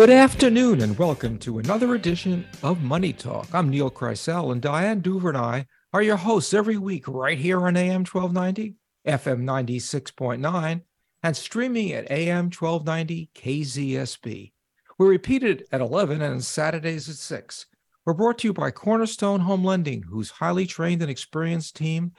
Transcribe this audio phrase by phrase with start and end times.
[0.00, 3.48] Good afternoon, and welcome to another edition of Money Talk.
[3.52, 7.66] I'm Neil Kreisel, and Diane Duva and I are your hosts every week right here
[7.66, 8.76] on AM 1290,
[9.06, 10.80] FM 96.9,
[11.22, 14.52] and streaming at AM 1290 KZSB.
[14.98, 17.66] We repeat it at 11 and Saturdays at 6.
[18.06, 22.12] We're brought to you by Cornerstone Home Lending, whose highly trained and experienced team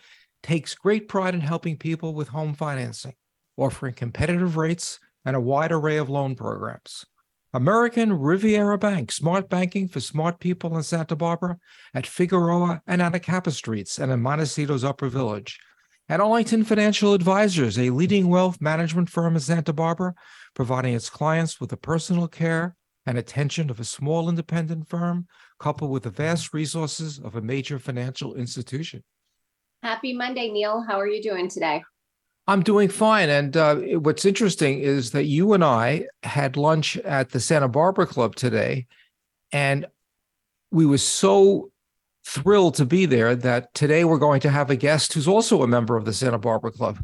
[0.44, 3.16] takes great pride in helping people with home financing,
[3.58, 7.08] offering competitive rates and a wide array of loan programs.
[7.54, 11.58] American Riviera Bank, smart banking for smart people in Santa Barbara
[11.94, 15.60] at Figueroa and Anacapa Streets and in Montecito's Upper Village.
[16.08, 20.14] At Arlington Financial Advisors, a leading wealth management firm in Santa Barbara,
[20.54, 25.28] providing its clients with the personal care and attention of a small independent firm,
[25.60, 29.04] coupled with the vast resources of a major financial institution.
[29.84, 30.86] Happy Monday, Neil.
[30.88, 31.84] How are you doing today?
[32.48, 33.30] I'm doing fine.
[33.30, 38.08] And uh, what's interesting is that you and I had lunch at the Santa Barbara
[38.08, 38.88] Club today,
[39.52, 39.86] and
[40.72, 41.72] we were so
[42.26, 45.68] thrilled to be there that today we're going to have a guest who's also a
[45.68, 47.00] member of the Santa Barbara Club.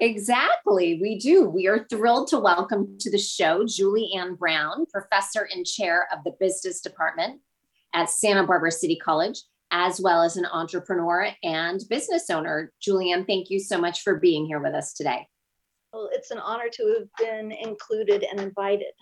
[0.00, 1.48] Exactly, we do.
[1.48, 6.22] We are thrilled to welcome to the show Julie Ann Brown, professor and chair of
[6.24, 7.40] the business department
[7.94, 12.72] at Santa Barbara City College as well as an entrepreneur and business owner.
[12.80, 15.26] Julie Ann, thank you so much for being here with us today.
[15.92, 18.92] Well, it's an honor to have been included and invited.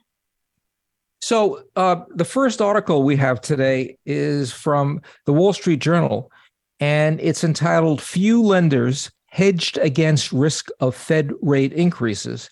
[1.20, 6.31] So, uh, the first article we have today is from the Wall Street Journal,
[6.78, 12.48] and it's entitled Few Lenders Hedged Against Risk of Fed Rate Increases.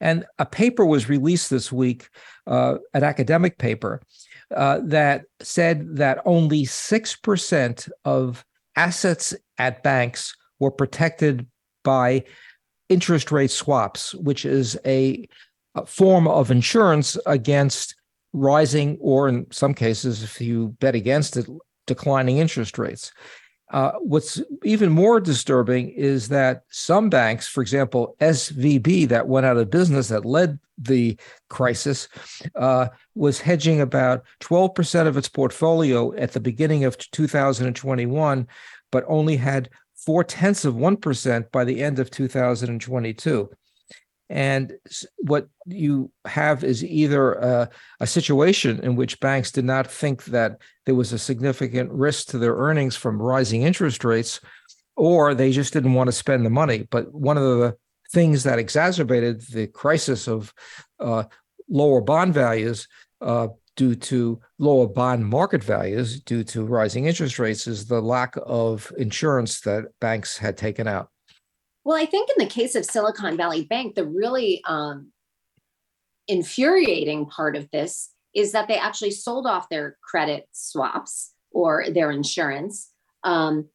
[0.00, 2.08] And a paper was released this week,
[2.46, 4.00] uh, an academic paper,
[4.54, 8.44] uh, that said that only 6% of
[8.76, 11.46] assets at banks were protected
[11.82, 12.24] by
[12.88, 15.26] interest rate swaps, which is a,
[15.74, 17.94] a, form of insurance against
[18.32, 21.46] rising, or in some cases, if you bet against it,
[21.86, 23.12] declining interest rates.
[23.70, 29.56] Uh, what's even more disturbing is that some banks, for example, SVB, that went out
[29.56, 31.16] of business, that led the
[31.48, 32.08] crisis,
[32.54, 38.46] uh, was hedging about 12% of its portfolio at the beginning of 2021,
[38.92, 43.50] but only had four tenths of 1% by the end of 2022.
[44.28, 44.72] And
[45.18, 47.70] what you have is either a,
[48.00, 52.38] a, situation in which banks did not think that there was a significant risk to
[52.38, 54.40] their earnings from rising interest rates,
[54.96, 56.88] or they just didn't want to spend the money.
[56.90, 57.76] But one of the
[58.12, 60.52] things that exacerbated the crisis of
[60.98, 61.24] uh,
[61.68, 62.88] lower bond values
[63.20, 68.34] uh, due to lower bond market values due to rising interest rates is the lack
[68.44, 71.10] of insurance that banks had taken out.
[71.86, 75.12] Well, I think in the case of Silicon Valley Bank, the really um,
[76.26, 82.10] infuriating part of this is that they actually sold off their credit swaps or their
[82.10, 82.90] insurance
[83.22, 83.68] um,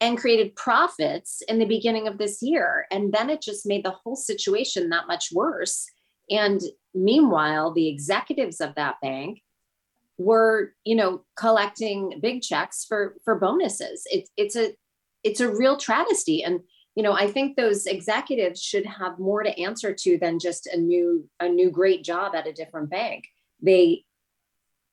[0.00, 2.88] and created profits in the beginning of this year.
[2.90, 5.86] And then it just made the whole situation that much worse.
[6.28, 6.60] And
[6.92, 9.42] meanwhile, the executives of that bank
[10.18, 14.02] were, you know, collecting big checks for for bonuses.
[14.10, 14.74] It's it's a
[15.22, 16.42] it's a real travesty.
[16.42, 16.62] And
[16.96, 20.76] you know i think those executives should have more to answer to than just a
[20.76, 23.24] new a new great job at a different bank.
[23.62, 24.04] They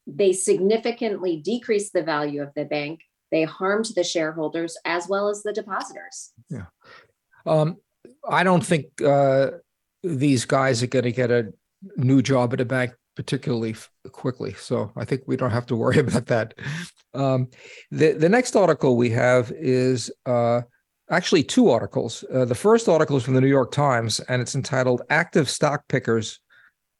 [0.05, 2.99] they significantly decreased the value of the bank.
[3.31, 6.33] They harmed the shareholders as well as the depositors.
[6.49, 6.65] Yeah.
[7.45, 7.77] Um,
[8.29, 9.51] i don't think uh,
[10.03, 11.51] these guys are going to get a
[11.97, 15.75] new job at a bank particularly f- quickly so i think we don't have to
[15.75, 16.53] worry about that.
[17.13, 17.49] Um,
[17.91, 20.61] the, the next article we have is uh,
[21.09, 22.23] actually two articles.
[22.33, 25.87] Uh, the first article is from the New York Times, and it's entitled Active Stock
[25.87, 26.39] Pickers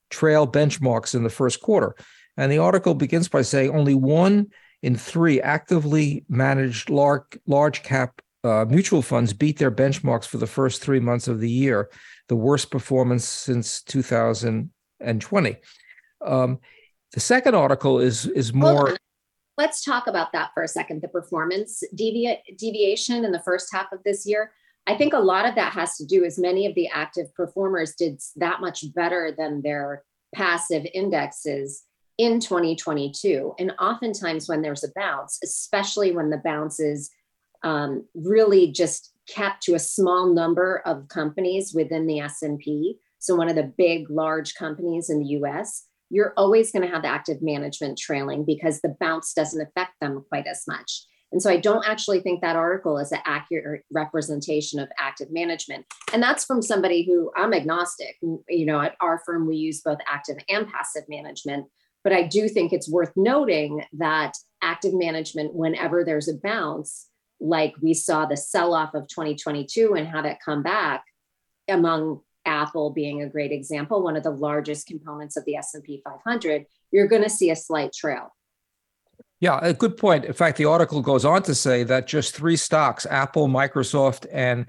[0.10, 1.96] Trail Benchmarks in the First Quarter.
[2.38, 4.48] And the article begins by saying only one
[4.82, 10.48] in three actively managed large, large cap uh, mutual funds beat their benchmarks for the
[10.48, 11.90] first three months of the year,
[12.28, 15.56] the worst performance since 2020.
[16.26, 16.60] Um,
[17.14, 18.98] the second article is is more
[19.58, 23.92] let's talk about that for a second the performance devi- deviation in the first half
[23.92, 24.52] of this year.
[24.88, 27.96] I think a lot of that has to do as many of the active performers
[27.96, 30.04] did that much better than their
[30.36, 31.84] passive indexes
[32.18, 37.10] in 2022 and oftentimes when there's a bounce especially when the bounce is
[37.64, 43.50] um, really just kept to a small number of companies within the s&p so one
[43.50, 47.98] of the big large companies in the us you're always going to have active management
[47.98, 51.06] trailing because the bounce doesn't affect them quite as much.
[51.32, 55.88] And so I don't actually think that article is an accurate representation of active management.
[56.14, 58.16] And that's from somebody who I'm agnostic.
[58.22, 61.66] You know, at our firm, we use both active and passive management.
[62.04, 67.08] But I do think it's worth noting that active management, whenever there's a bounce,
[67.40, 71.04] like we saw the sell off of 2022 and have it come back
[71.68, 76.66] among Apple being a great example, one of the largest components of the S&P 500,
[76.92, 78.34] you're going to see a slight trail.
[79.40, 80.26] Yeah, a good point.
[80.26, 84.66] In fact, the article goes on to say that just three stocks, Apple, Microsoft, and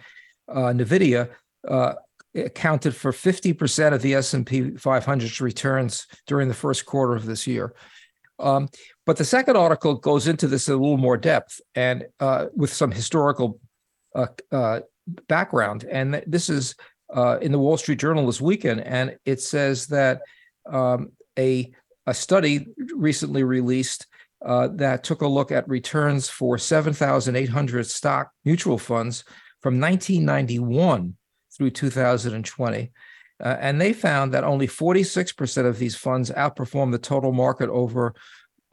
[0.49, 1.31] uh, Nvidia,
[1.69, 1.95] uh,
[2.35, 7.75] accounted for 50% of the S&P 500's returns during the first quarter of this year.
[8.41, 8.69] Um,
[9.07, 12.73] but the second article goes into this in a little more depth and uh, with
[12.73, 13.61] some historical
[14.15, 14.81] uh, uh,
[15.29, 15.85] background.
[15.89, 16.75] And this is
[17.15, 20.23] uh, in the Wall Street Journal this weekend, and it says that
[20.71, 21.73] um, a
[22.07, 24.07] a study recently released
[24.45, 29.25] uh, that took a look at returns for 7,800 stock mutual funds
[29.63, 31.17] from 1991
[31.57, 32.93] through 2020.
[33.43, 38.15] Uh, and they found that only 46% of these funds outperformed the total market over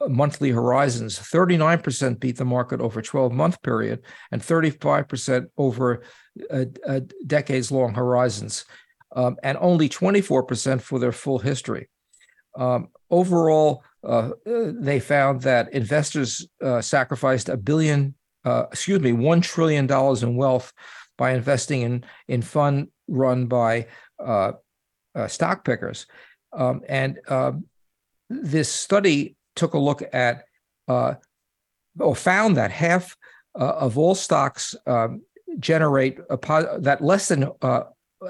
[0.08, 1.18] monthly horizons.
[1.18, 6.02] 39% beat the market over a 12 month period, and 35% over
[7.26, 8.64] decades long horizons,
[9.14, 11.88] um, and only 24% for their full history.
[12.54, 18.14] Um, overall, uh, they found that investors uh, sacrificed a billion,
[18.44, 20.72] uh, excuse me, one trillion dollars in wealth
[21.16, 23.86] by investing in in fund run by
[24.18, 24.52] uh,
[25.14, 26.06] uh, stock pickers,
[26.52, 27.64] um, and um,
[28.28, 30.44] this study took a look at
[30.88, 31.14] uh,
[32.00, 33.16] or found that half
[33.54, 35.20] of all stocks um,
[35.58, 37.50] generate a po- that less than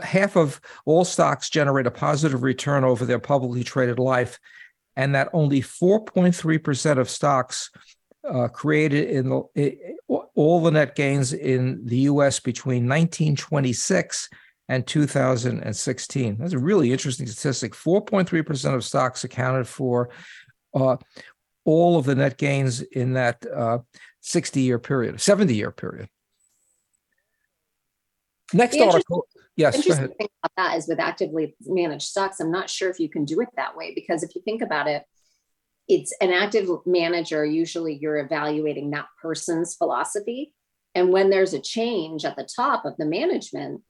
[0.02, 4.38] half of all stocks generate a positive return over their publicly traded life
[4.96, 7.70] and that only 4.3% of stocks
[8.28, 9.96] uh, created in the, it,
[10.34, 14.28] all the net gains in the US between 1926
[14.68, 16.36] and 2016.
[16.38, 17.74] That's a really interesting statistic.
[17.74, 20.10] 4.3% of stocks accounted for
[20.74, 20.96] uh,
[21.64, 23.44] all of the net gains in that
[24.20, 26.08] 60 uh, year period, 70 year period.
[28.52, 29.26] Next article.
[29.56, 29.76] Yes.
[29.76, 33.24] Interesting thing about that is with actively managed stocks, I'm not sure if you can
[33.24, 35.04] do it that way because if you think about it,
[35.88, 37.44] it's an active manager.
[37.44, 40.52] Usually you're evaluating that person's philosophy.
[40.94, 43.82] And when there's a change at the top of the management,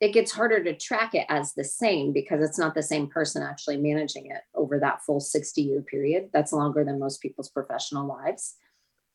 [0.00, 3.42] it gets harder to track it as the same because it's not the same person
[3.42, 6.30] actually managing it over that full 60 year period.
[6.32, 8.56] That's longer than most people's professional lives.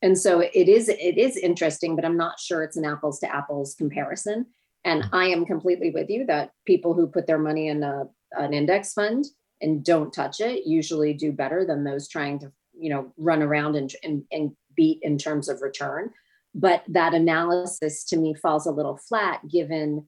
[0.02, 3.34] And so it is it is interesting, but I'm not sure it's an apples to
[3.34, 4.48] apples comparison.
[4.86, 8.54] And I am completely with you that people who put their money in a, an
[8.54, 9.26] index fund
[9.62, 13.76] and don't touch it usually do better than those trying to, you know, run around
[13.76, 16.12] and, and, and beat in terms of return.
[16.56, 20.08] But that analysis to me falls a little flat given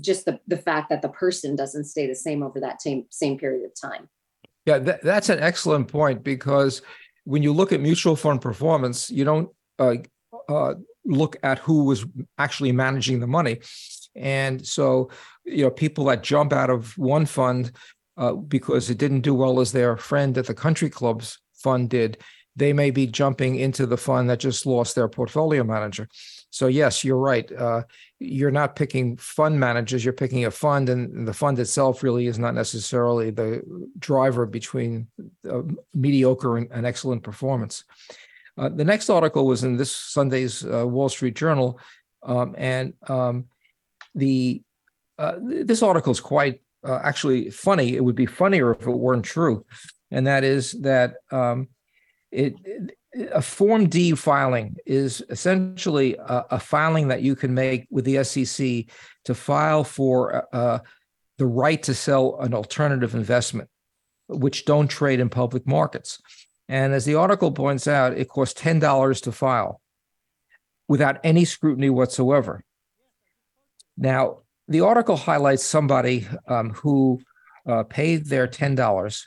[0.00, 3.38] just the, the fact that the person doesn't stay the same over that same, same
[3.38, 4.08] period of time.
[4.66, 6.82] Yeah, that, that's an excellent point because
[7.24, 9.96] when you look at mutual fund performance, you don't uh,
[10.48, 10.74] uh,
[11.04, 12.04] look at who was
[12.38, 13.60] actually managing the money.
[14.14, 15.10] And so,
[15.44, 17.72] you know, people that jump out of one fund
[18.16, 22.18] uh, because it didn't do well as their friend at the country clubs fund did,
[22.56, 26.08] they may be jumping into the fund that just lost their portfolio manager.
[26.50, 27.50] So yes, you're right.
[27.50, 27.84] Uh,
[28.18, 32.38] you're not picking fund managers; you're picking a fund, and the fund itself really is
[32.38, 33.62] not necessarily the
[33.98, 35.06] driver between
[35.48, 35.62] uh,
[35.94, 37.84] mediocre and, and excellent performance.
[38.60, 41.80] Uh, the next article was in this Sunday's uh, Wall Street Journal,
[42.22, 43.46] um, and um,
[44.14, 44.62] the
[45.18, 47.96] uh, this article is quite uh, actually funny.
[47.96, 49.64] It would be funnier if it weren't true,
[50.10, 51.68] and that is that um,
[52.30, 52.54] it,
[53.32, 58.22] a Form D filing is essentially a, a, filing that you can make with the
[58.22, 58.84] SEC
[59.24, 60.80] to file for uh,
[61.38, 63.70] the right to sell an alternative investment,
[64.28, 66.20] which don't trade in public markets.
[66.70, 69.80] And as the article points out, it costs $10 to file
[70.86, 72.62] without any scrutiny whatsoever.
[73.98, 77.20] Now, the article highlights somebody um, who
[77.66, 79.26] uh, paid their $10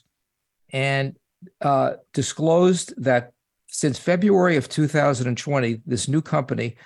[0.72, 1.18] and
[1.60, 3.34] uh, disclosed that
[3.68, 6.78] since February of 2020, this new company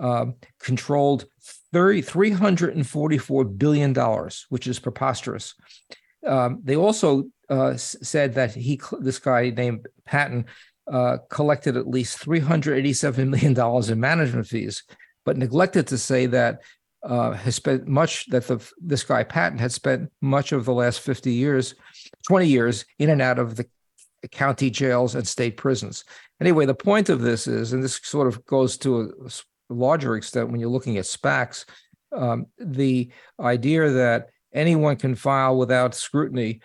[0.00, 1.26] um, controlled
[1.74, 3.94] 30, $344 billion,
[4.48, 5.54] which is preposterous.
[6.26, 10.46] Um, they also uh, said that he, this guy named Patton,
[10.90, 14.84] uh, collected at least $387 million in management fees,
[15.24, 16.60] but neglected to say that
[17.02, 21.00] uh, has spent much that the this guy Patton had spent much of the last
[21.00, 21.74] 50 years,
[22.26, 23.66] 20 years in and out of the
[24.32, 26.04] county jails and state prisons.
[26.40, 30.50] Anyway, the point of this is, and this sort of goes to a larger extent
[30.50, 31.66] when you're looking at SPACs,
[32.12, 36.60] um, the idea that anyone can file without scrutiny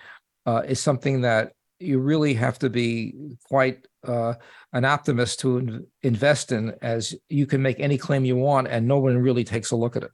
[0.45, 3.13] uh, is something that you really have to be
[3.45, 4.33] quite uh,
[4.71, 8.87] an optimist to in- invest in, as you can make any claim you want and
[8.87, 10.11] no one really takes a look at it.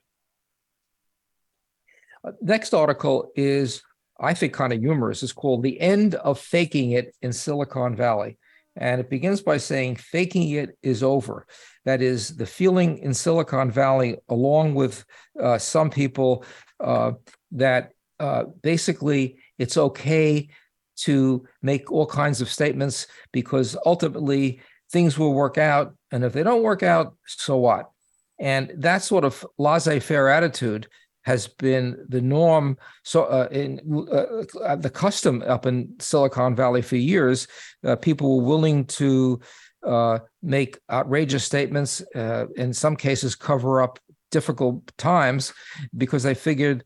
[2.23, 3.81] Uh, next article is,
[4.19, 5.23] I think, kind of humorous.
[5.23, 8.37] It's called The End of Faking It in Silicon Valley.
[8.75, 11.45] And it begins by saying, faking it is over.
[11.85, 15.03] That is the feeling in Silicon Valley, along with
[15.41, 16.45] uh, some people,
[16.79, 17.13] uh,
[17.51, 20.49] that uh, basically it's okay
[20.97, 25.95] to make all kinds of statements because ultimately things will work out.
[26.11, 27.89] And if they don't work out, so what?
[28.39, 30.87] And that sort of laissez faire attitude
[31.23, 33.79] has been the norm so uh, in
[34.11, 37.47] uh, uh, the custom up in silicon valley for years
[37.85, 39.39] uh, people were willing to
[39.85, 43.99] uh, make outrageous statements uh, in some cases cover up
[44.31, 45.53] difficult times
[45.97, 46.83] because they figured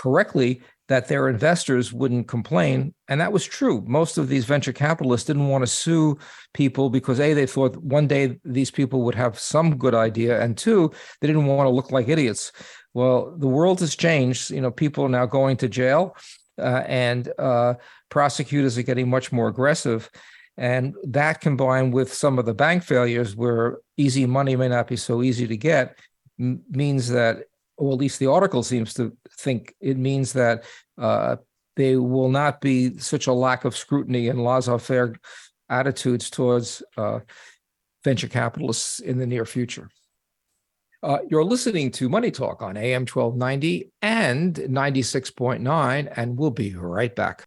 [0.00, 2.94] correctly that their investors wouldn't complain.
[3.08, 3.84] And that was true.
[3.86, 6.18] Most of these venture capitalists didn't want to sue
[6.54, 10.40] people because A, they thought one day these people would have some good idea.
[10.42, 10.90] And two,
[11.20, 12.50] they didn't want to look like idiots.
[12.94, 14.50] Well, the world has changed.
[14.50, 16.16] You know, people are now going to jail
[16.58, 17.74] uh, and uh,
[18.08, 20.10] prosecutors are getting much more aggressive.
[20.56, 24.96] And that combined with some of the bank failures where easy money may not be
[24.96, 25.98] so easy to get
[26.38, 27.44] m- means that
[27.80, 30.64] or at least the article seems to think it means that
[30.98, 31.36] uh,
[31.76, 35.16] there will not be such a lack of scrutiny and laissez-faire
[35.68, 37.20] attitudes towards uh,
[38.04, 39.88] venture capitalists in the near future.
[41.02, 47.14] Uh, you're listening to Money Talk on AM 1290 and 96.9, and we'll be right
[47.16, 47.46] back.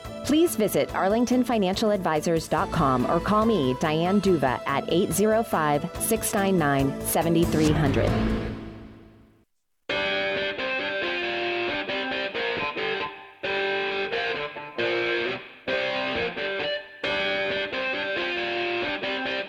[0.23, 8.51] Please visit arlingtonfinancialadvisors.com or call me, Diane Duva, at 805 699 7300.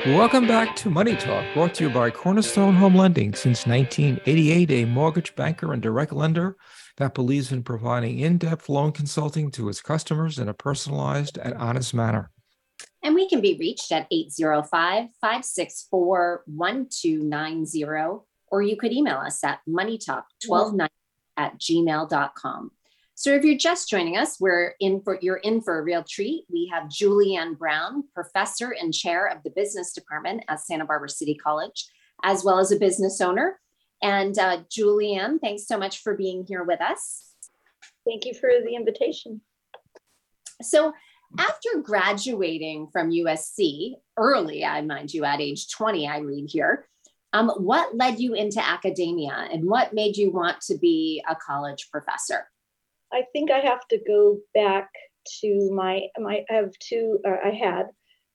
[0.05, 3.35] Welcome back to Money Talk, brought to you by Cornerstone Home Lending.
[3.35, 6.57] Since 1988, a mortgage banker and direct lender
[6.97, 11.55] that believes in providing in depth loan consulting to its customers in a personalized and
[11.55, 12.31] honest manner.
[13.03, 17.85] And we can be reached at 805 564 1290,
[18.51, 20.89] or you could email us at moneytalk1290
[21.37, 22.71] at gmail.com.
[23.15, 26.45] So if you're just joining us, we're in for you're in for a real treat.
[26.51, 31.09] We have Julie Ann Brown, professor and chair of the business department at Santa Barbara
[31.09, 31.87] City College,
[32.25, 33.61] as well as a business owner.
[34.03, 37.35] And uh, Julie Ann, thanks so much for being here with us.
[38.05, 39.41] Thank you for the invitation.
[40.61, 40.93] So,
[41.39, 46.87] after graduating from USC early, I mind you, at age 20, I read here,
[47.33, 51.89] um, what led you into academia and what made you want to be a college
[51.91, 52.47] professor?
[53.13, 54.91] I think I have to go back
[55.41, 56.45] to my my.
[56.51, 57.19] I have two.
[57.27, 57.87] Uh, I had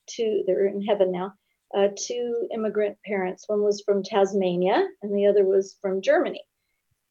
[0.08, 0.44] two.
[0.46, 1.34] They're in heaven now.
[1.76, 3.48] Uh, two immigrant parents.
[3.48, 6.44] One was from Tasmania, and the other was from Germany.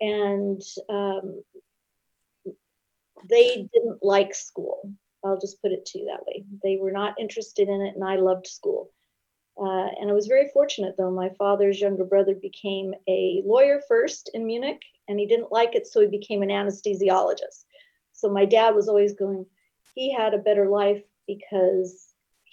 [0.01, 1.43] And um,
[3.29, 4.91] they didn't like school.
[5.25, 6.45] I'll just put it to you that way.
[6.63, 8.91] They were not interested in it, and I loved school.
[9.59, 11.11] Uh, and I was very fortunate, though.
[11.11, 15.87] My father's younger brother became a lawyer first in Munich, and he didn't like it,
[15.87, 17.65] so he became an anesthesiologist.
[18.13, 19.47] So my dad was always going,
[19.95, 22.06] he had a better life because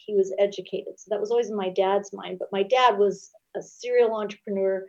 [0.06, 1.00] he was educated.
[1.00, 2.40] So that was always in my dad's mind.
[2.40, 4.86] But my dad was a serial entrepreneur,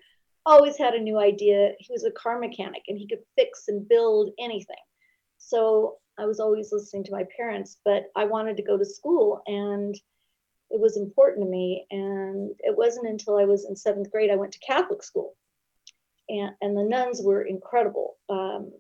[0.47, 1.73] always had a new idea.
[1.78, 4.76] He was a car mechanic and he could fix and build anything.
[5.38, 9.42] So I was always listening to my parents, but I wanted to go to school
[9.47, 9.94] and
[10.71, 11.87] it was important to me.
[11.90, 15.37] And it wasn't until I was in seventh grade I went to Catholic school,
[16.28, 18.16] and and the nuns were incredible.
[18.28, 18.73] Um,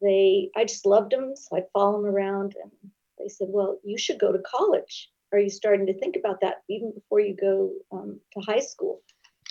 [0.00, 2.70] they I just loved them, so I'd follow them around, and
[3.18, 5.10] they said, "Well, you should go to college.
[5.36, 9.02] Are you starting to think about that even before you go um, to high school?"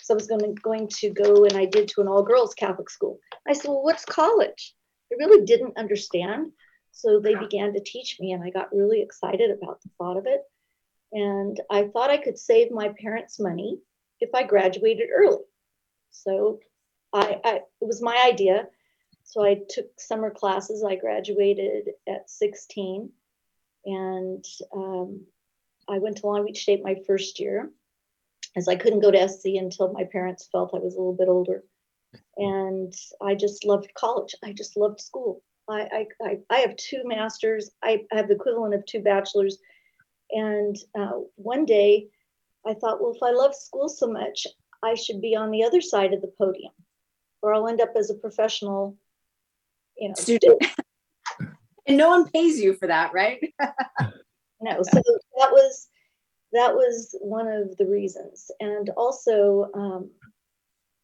[0.02, 2.54] So I was going to, going to go, and I did to an all girls
[2.54, 3.18] Catholic school.
[3.46, 4.74] I said, "Well, what's college?"
[5.12, 6.52] I really didn't understand.
[6.92, 10.26] So they began to teach me, and I got really excited about the thought of
[10.26, 10.40] it.
[11.12, 13.78] And I thought I could save my parents money
[14.20, 15.44] if I graduated early.
[16.10, 16.60] So
[17.12, 18.68] I, I, it was my idea.
[19.24, 20.84] So I took summer classes.
[20.84, 23.10] I graduated at 16,
[23.84, 25.26] and um,
[25.88, 27.70] I went to Long Beach State my first year,
[28.56, 31.28] as I couldn't go to SC until my parents felt I was a little bit
[31.28, 31.62] older.
[32.36, 34.34] And I just loved college.
[34.44, 35.42] I just loved school.
[35.68, 37.70] I, I, I have two masters.
[37.82, 39.58] I have the equivalent of two bachelors.
[40.30, 42.08] And uh, one day
[42.66, 44.46] I thought, well, if I love school so much,
[44.82, 46.72] I should be on the other side of the podium,
[47.42, 48.96] or I'll end up as a professional,
[49.96, 50.64] you know, student.
[51.86, 53.40] and no one pays you for that, right?
[54.60, 54.82] no.
[54.82, 55.00] So
[55.38, 55.88] that was
[56.52, 60.10] that was one of the reasons, and also um,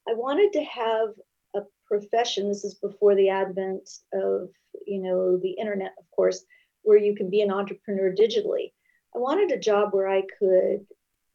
[0.08, 1.08] I wanted to have
[1.54, 2.48] a profession.
[2.48, 4.48] This is before the advent of
[4.86, 6.44] you know the internet, of course,
[6.82, 8.72] where you can be an entrepreneur digitally.
[9.14, 10.86] I wanted a job where I could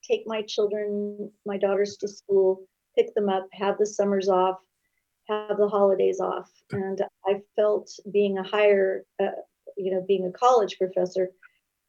[0.03, 4.57] take my children, my daughters to school, pick them up, have the summers off,
[5.27, 6.49] have the holidays off.
[6.71, 9.31] And I felt being a higher, uh,
[9.75, 11.31] you know, being a college professor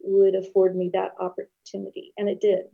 [0.00, 2.12] would afford me that opportunity.
[2.16, 2.66] And it did.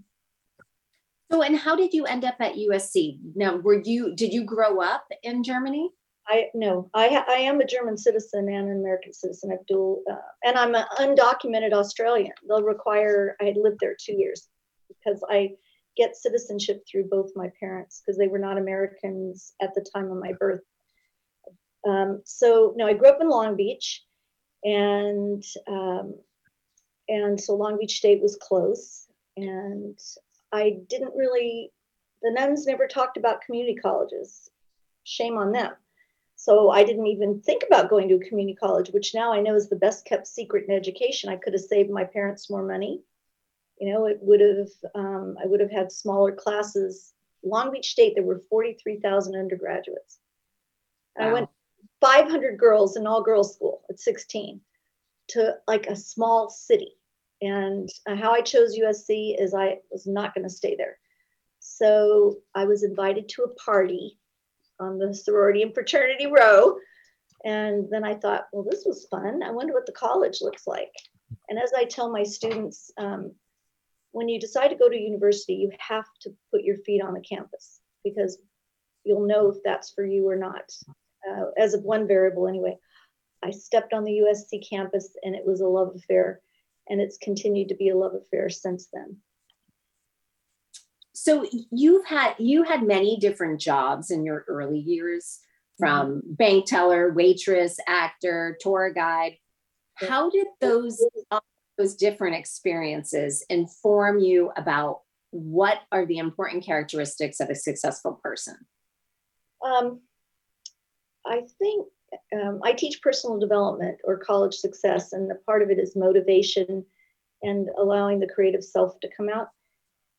[1.33, 3.19] So, and how did you end up at USC?
[3.35, 5.91] Now, were you, did you grow up in Germany?
[6.27, 9.51] I no, I I am a German citizen and an American citizen.
[9.53, 12.33] I've dual, uh, and I'm an undocumented Australian.
[12.49, 14.49] They'll require I had lived there two years
[14.89, 15.51] because I
[15.97, 20.19] get citizenship through both my parents because they were not Americans at the time of
[20.19, 20.63] my birth.
[21.87, 24.03] Um, so no, I grew up in Long Beach,
[24.63, 26.15] and um,
[27.09, 29.99] and so Long Beach State was close, and
[30.53, 31.73] I didn't really.
[32.23, 34.51] The nuns never talked about community colleges.
[35.05, 35.73] Shame on them
[36.37, 39.55] so I didn't even think about going to a community college, which now I know
[39.55, 41.31] is the best kept secret in education.
[41.31, 43.01] I could have saved my parents more money.
[43.81, 47.15] You know, it would have, um, I would have had smaller classes.
[47.43, 50.19] Long Beach State, there were 43,000 undergraduates.
[51.17, 51.29] Wow.
[51.29, 51.49] I went
[52.01, 54.61] 500 girls in all girls school at 16
[55.29, 56.93] to like a small city.
[57.43, 60.99] And uh, how I chose USC is I was not going to stay there.
[61.59, 64.19] So I was invited to a party
[64.81, 66.77] on the sorority and fraternity row.
[67.45, 69.43] And then I thought, well, this was fun.
[69.43, 70.93] I wonder what the college looks like.
[71.49, 73.33] And as I tell my students, um,
[74.13, 77.21] when you decide to go to university, you have to put your feet on the
[77.21, 78.39] campus because
[79.05, 80.71] you'll know if that's for you or not.
[81.29, 82.77] Uh, as of one variable, anyway,
[83.45, 86.41] I stepped on the USC campus and it was a love affair,
[86.89, 89.19] and it's continued to be a love affair since then.
[91.13, 95.41] So you've had you had many different jobs in your early years
[95.79, 96.33] from mm-hmm.
[96.35, 99.37] bank teller waitress actor tour guide.
[99.95, 101.03] How did those
[101.79, 108.57] those different experiences inform you about what are the important characteristics of a successful person?
[109.65, 110.01] Um,
[111.27, 111.87] i think
[112.35, 116.85] um, i teach personal development or college success and a part of it is motivation
[117.43, 119.49] and allowing the creative self to come out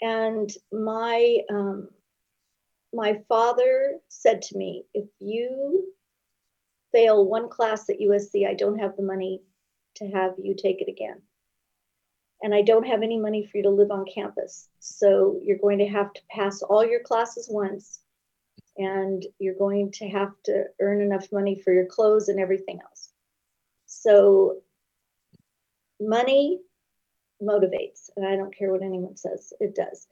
[0.01, 1.89] and my um,
[2.93, 5.93] my father said to me, if you
[6.91, 9.41] fail one class at USC, I don't have the money
[9.95, 11.21] to have you take it again.
[12.41, 14.69] and I don't have any money for you to live on campus.
[14.79, 18.01] So you're going to have to pass all your classes once,
[18.77, 23.09] and you're going to have to earn enough money for your clothes and everything else.
[23.85, 24.57] So
[25.99, 26.59] money
[27.41, 30.07] motivates, and I don't care what anyone says, it does.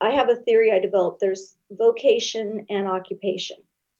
[0.00, 1.20] I have a theory I developed.
[1.20, 3.56] There's vocation and occupation.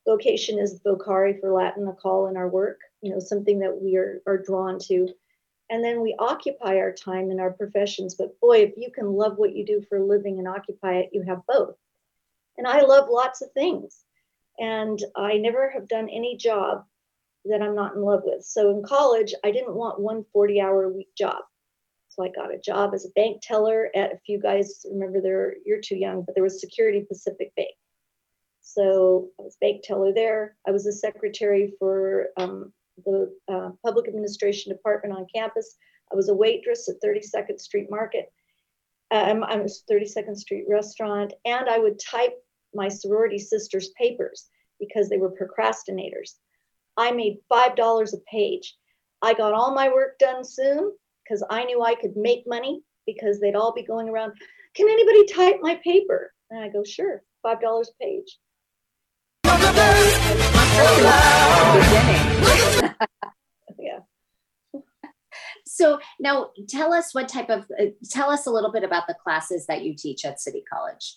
[0.07, 3.97] Vocation is vocare for Latin, a call in our work, you know, something that we
[3.97, 5.09] are, are drawn to
[5.71, 8.15] and then we occupy our time in our professions.
[8.15, 11.11] But boy, if you can love what you do for a living and occupy it,
[11.13, 11.77] you have both.
[12.59, 14.05] And I love lots of things.
[14.59, 16.85] And I never have done any job
[17.45, 18.45] that I'm not in love with.
[18.45, 21.43] So in college, I didn't want one 40 hour a week job.
[22.09, 25.55] So I got a job as a bank teller at a few guys, remember they're
[25.65, 27.71] you're too young, but there was Security Pacific Bank.
[28.61, 30.57] So I was bank teller there.
[30.67, 32.73] I was a secretary for um,
[33.07, 35.77] the uh, public administration department on campus.
[36.13, 38.33] I was a waitress at 32nd Street Market.
[39.11, 42.35] Um, I was 32nd Street Restaurant, and I would type
[42.75, 46.35] my sorority sisters' papers because they were procrastinators.
[46.97, 48.77] I made five dollars a page.
[49.23, 50.93] I got all my work done soon
[51.25, 54.33] because I knew I could make money because they'd all be going around.
[54.75, 56.33] Can anybody type my paper?
[56.51, 58.39] And I go, sure, five dollars a page.
[63.79, 64.01] yeah.
[65.65, 69.15] So now tell us what type of, uh, tell us a little bit about the
[69.15, 71.17] classes that you teach at City College.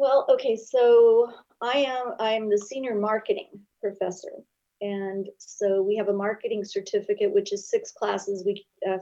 [0.00, 1.28] Well, okay, so
[1.60, 3.48] I am I'm the senior marketing
[3.80, 4.30] professor,
[4.80, 8.44] and so we have a marketing certificate, which is six classes.
[8.46, 8.98] We uh,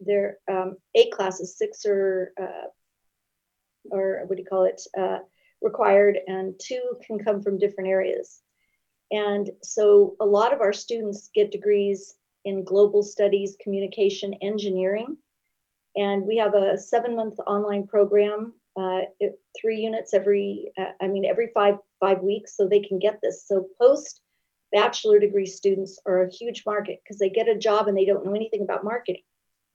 [0.00, 2.66] there um, eight classes, six are uh,
[3.92, 5.18] or what do you call it uh,
[5.62, 8.42] required, and two can come from different areas.
[9.12, 15.16] And so a lot of our students get degrees in global studies, communication, engineering.
[15.94, 19.00] And we have a seven month online program, uh,
[19.60, 23.46] three units every, uh, I mean, every five, five weeks, so they can get this.
[23.46, 24.20] So post
[24.72, 28.24] bachelor degree students are a huge market because they get a job and they don't
[28.24, 29.22] know anything about marketing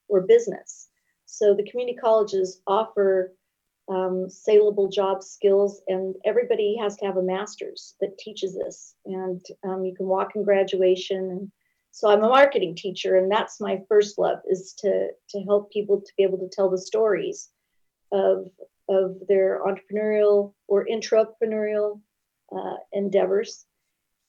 [0.08, 0.88] or business.
[1.26, 3.34] So the community colleges offer
[3.90, 8.96] um, saleable job skills, and everybody has to have a master's that teaches this.
[9.06, 11.18] And um, you can walk in graduation.
[11.18, 11.52] And
[11.92, 16.02] so I'm a marketing teacher, and that's my first love is to to help people
[16.02, 17.50] to be able to tell the stories
[18.12, 18.48] of
[18.90, 22.00] of their entrepreneurial or intrapreneurial
[22.56, 23.66] uh, endeavors.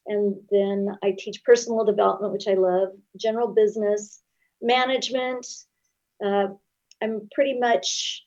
[0.06, 4.22] And then I teach personal development, which I love, general business,
[4.62, 5.46] management.
[6.24, 6.48] Uh,
[7.02, 8.24] I'm pretty much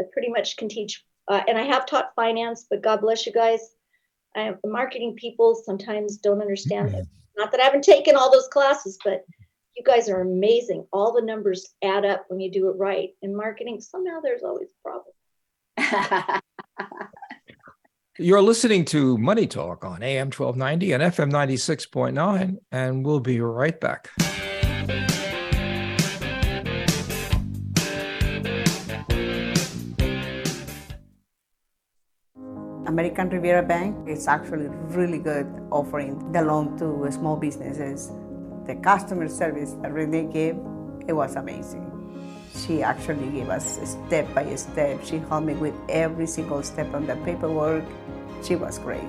[0.00, 3.32] I pretty much can teach, uh, and I have taught finance, but God bless you
[3.32, 3.60] guys.
[4.34, 7.06] I, marketing people sometimes don't understand it.
[7.36, 9.24] Not that I haven't taken all those classes, but
[9.76, 10.86] you guys are amazing.
[10.92, 13.10] All the numbers add up when you do it right.
[13.22, 15.14] In marketing, somehow there's always a problem.
[18.18, 23.80] You're listening to Money Talk on AM 1290 and FM 96.9, and we'll be right
[23.80, 24.10] back.
[32.86, 38.12] American Riviera Bank is actually really good offering the loan to small businesses.
[38.66, 40.56] The customer service that Renee gave,
[41.08, 41.89] it was amazing.
[42.54, 45.04] She actually gave us step by step.
[45.04, 47.84] She helped me with every single step on the paperwork.
[48.42, 49.08] She was great.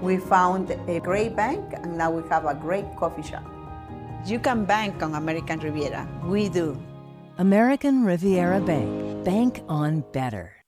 [0.00, 3.44] We found a great bank and now we have a great coffee shop.
[4.26, 6.08] You can bank on American Riviera.
[6.24, 6.76] We do.
[7.38, 9.24] American Riviera Bank.
[9.24, 10.63] Bank on better.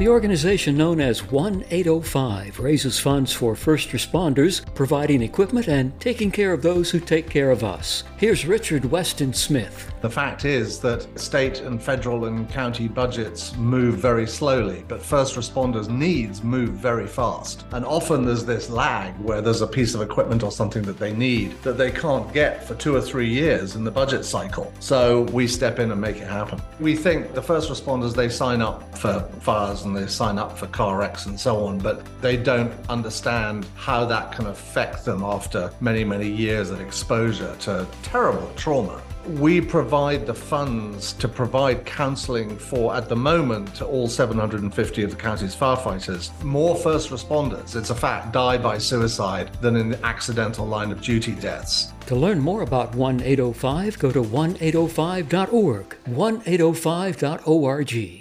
[0.00, 6.54] The organization known as 1805 raises funds for first responders, providing equipment and taking care
[6.54, 8.02] of those who take care of us.
[8.16, 9.89] Here's Richard Weston Smith.
[10.00, 15.36] The fact is that state and federal and county budgets move very slowly, but first
[15.36, 17.66] responders' needs move very fast.
[17.72, 21.12] And often there's this lag where there's a piece of equipment or something that they
[21.12, 24.72] need that they can't get for two or three years in the budget cycle.
[24.80, 26.62] So we step in and make it happen.
[26.78, 30.66] We think the first responders, they sign up for fires and they sign up for
[30.68, 35.70] car wrecks and so on, but they don't understand how that can affect them after
[35.80, 39.02] many, many years of exposure to terrible trauma.
[39.26, 45.16] We provide the funds to provide counseling for, at the moment, all 750 of the
[45.16, 46.30] county's firefighters.
[46.42, 51.32] More first responders, it's a fact, die by suicide than in accidental line of duty
[51.32, 51.92] deaths.
[52.06, 58.19] To learn more about 1805, go to 1805.org, 1805.org.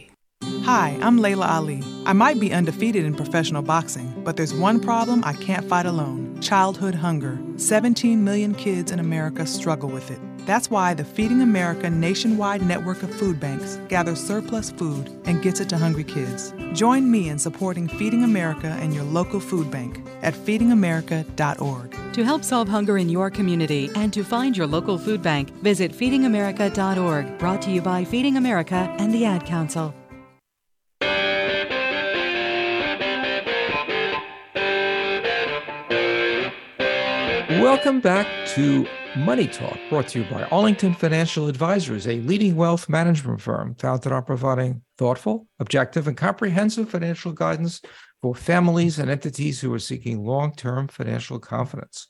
[0.64, 1.84] Hi, I'm Laila Ali.
[2.06, 6.30] I might be undefeated in professional boxing, but there's one problem I can't fight alone
[6.42, 7.40] childhood hunger.
[7.58, 10.20] 17 million kids in America struggle with it.
[10.46, 15.60] That's why the Feeding America nationwide network of food banks gathers surplus food and gets
[15.60, 16.54] it to hungry kids.
[16.74, 22.14] Join me in supporting Feeding America and your local food bank at feedingamerica.org.
[22.14, 25.92] To help solve hunger in your community and to find your local food bank, visit
[25.92, 27.38] feedingamerica.org.
[27.38, 29.94] Brought to you by Feeding America and the Ad Council.
[37.70, 42.90] Welcome back to Money Talk, brought to you by Arlington Financial Advisors, a leading wealth
[42.90, 47.80] management firm founded on providing thoughtful, objective, and comprehensive financial guidance
[48.24, 52.08] for families and entities who are seeking long term financial confidence.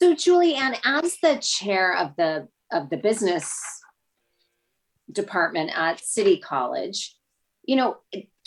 [0.00, 3.54] So, Julie Ann, as the chair of the of the business
[5.12, 7.14] department at City College,
[7.64, 7.98] you know,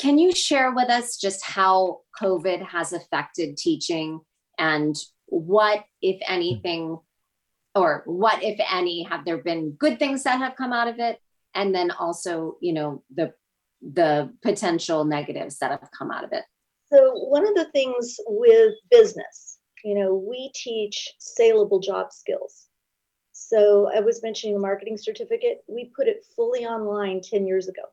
[0.01, 4.21] can you share with us just how COVID has affected teaching
[4.57, 4.95] and
[5.29, 6.33] what, if hmm.
[6.33, 6.97] anything,
[7.75, 11.19] or what, if any, have there been good things that have come out of it?
[11.55, 13.33] And then also, you know, the
[13.81, 16.43] the potential negatives that have come out of it?
[16.91, 22.67] So, one of the things with business, you know, we teach saleable job skills.
[23.31, 27.83] So, I was mentioning the marketing certificate, we put it fully online 10 years ago.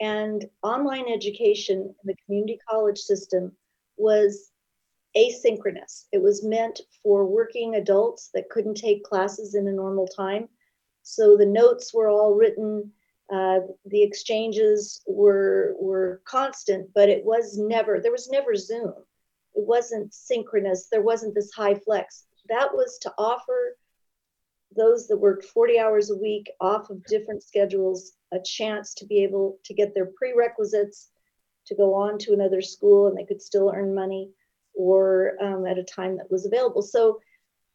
[0.00, 3.52] And online education in the community college system
[3.96, 4.50] was
[5.16, 6.06] asynchronous.
[6.12, 10.48] It was meant for working adults that couldn't take classes in a normal time.
[11.02, 12.92] So the notes were all written
[13.32, 18.92] uh, the exchanges were were constant, but it was never there was never Zoom.
[19.54, 20.88] It wasn't synchronous.
[20.90, 22.24] There wasn't this HyFlex.
[22.48, 23.76] That was to offer
[24.76, 29.22] those that worked 40 hours a week off of different schedules a chance to be
[29.22, 31.10] able to get their prerequisites
[31.66, 34.30] to go on to another school and they could still earn money
[34.74, 36.82] or um, at a time that was available.
[36.82, 37.20] So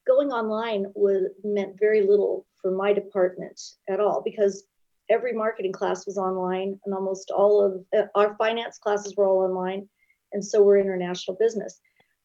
[0.05, 4.65] going online was meant very little for my department at all because
[5.09, 9.39] every marketing class was online and almost all of uh, our finance classes were all
[9.39, 9.87] online
[10.33, 11.79] and so we're international business.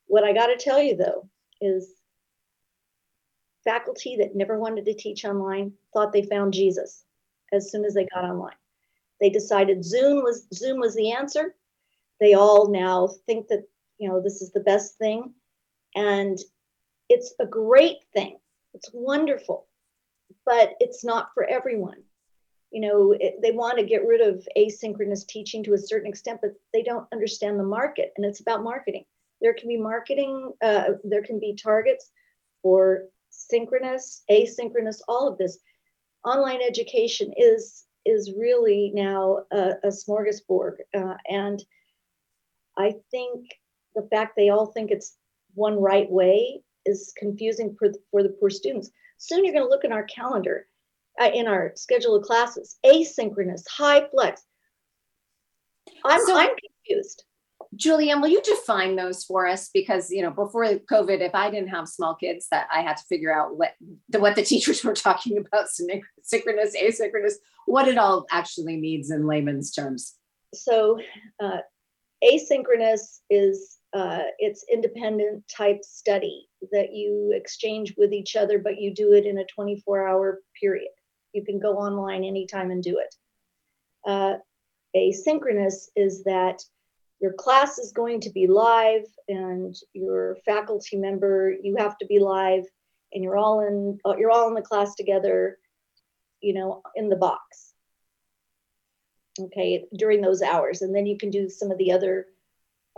[0.07, 1.29] What i got to tell you though
[1.61, 1.95] is
[3.65, 7.05] faculty that never wanted to teach online thought they found jesus
[7.53, 8.55] as soon as they got online.
[9.21, 11.55] They decided zoom was zoom was the answer.
[12.21, 13.65] They all now think that
[14.01, 15.33] you know this is the best thing.
[15.95, 16.39] And
[17.09, 18.39] it's a great thing.
[18.75, 19.67] It's wonderful
[20.47, 22.03] but it's not for everyone.
[22.71, 26.41] You know it, they want to get rid of asynchronous teaching to a certain extent
[26.41, 29.05] but they don't understand the market and it's about marketing.
[29.41, 32.11] There can be marketing uh, there can be targets
[32.63, 35.59] for synchronous asynchronous all of this.
[36.25, 41.63] Online education is is really now a, a smorgasbord uh, and
[42.79, 43.47] i think
[43.95, 45.17] the fact they all think it's
[45.55, 49.85] one right way is confusing for, for the poor students soon you're going to look
[49.85, 50.67] in our calendar
[51.21, 54.39] uh, in our schedule of classes asynchronous HyFlex
[56.05, 57.25] i'm, So- I'm confused
[57.77, 59.71] Julie Ann, will you define those for us?
[59.73, 63.05] Because you know, before COVID, if I didn't have small kids, that I had to
[63.05, 63.75] figure out what
[64.09, 67.35] the what the teachers were talking about, synchronous, asynchronous,
[67.67, 70.17] what it all actually means in layman's terms.
[70.53, 70.99] so
[71.41, 71.59] uh,
[72.25, 78.95] asynchronous is uh, it's independent type study that you exchange with each other but you
[78.95, 80.91] do it in a 24 hour period.
[81.33, 83.15] You can go online anytime and do it.
[84.07, 84.35] Uh,
[84.97, 86.63] asynchronous is that
[87.21, 92.19] your class is going to be live and your faculty member you have to be
[92.19, 92.65] live
[93.13, 95.59] and you're all in uh, you're all in the class together
[96.41, 97.75] you know in the box.
[99.39, 100.83] Okay during those hours.
[100.83, 102.27] And then you can do some of the other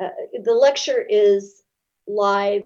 [0.00, 0.08] uh,
[0.42, 1.62] the lecture is
[2.06, 2.64] live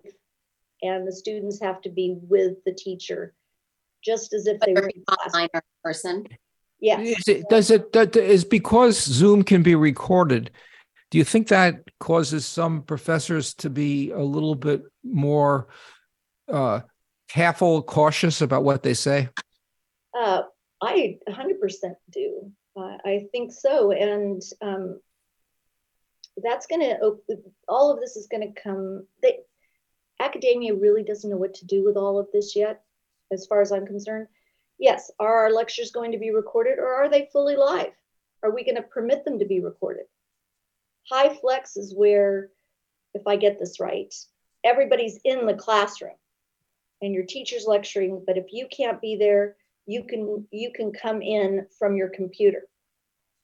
[0.82, 3.34] and the students have to be with the teacher
[4.04, 6.28] just as if they were in class Online or in person.
[6.80, 10.50] yeah Is it, does it that is because Zoom can be recorded?
[11.10, 15.68] Do you think that causes some professors to be a little bit more
[16.52, 16.80] uh,
[17.28, 19.28] careful, cautious about what they say?
[20.18, 20.42] Uh,
[20.82, 22.52] I 100% do.
[22.76, 23.92] Uh, I think so.
[23.92, 25.00] And um,
[26.42, 27.16] that's going to,
[27.68, 29.06] all of this is going to come.
[29.22, 29.38] They,
[30.20, 32.82] academia really doesn't know what to do with all of this yet,
[33.32, 34.28] as far as I'm concerned.
[34.78, 37.92] Yes, are our lectures going to be recorded or are they fully live?
[38.42, 40.04] Are we going to permit them to be recorded?
[41.10, 42.50] HyFlex is where,
[43.14, 44.14] if I get this right,
[44.64, 46.16] everybody's in the classroom
[47.00, 51.22] and your teacher's lecturing, but if you can't be there, you can you can come
[51.22, 52.62] in from your computer.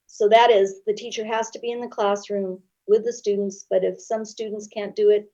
[0.07, 3.85] So that is the teacher has to be in the classroom with the students, but
[3.85, 5.31] if some students can't do it,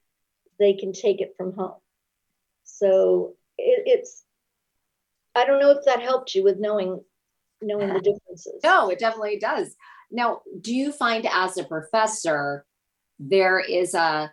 [0.58, 1.78] they can take it from home.
[2.64, 4.24] So it, it's,
[5.34, 7.00] I don't know if that helped you with knowing
[7.60, 8.60] knowing the differences.
[8.62, 9.74] No, it definitely does.
[10.10, 12.64] Now, do you find as a professor
[13.18, 14.32] there is a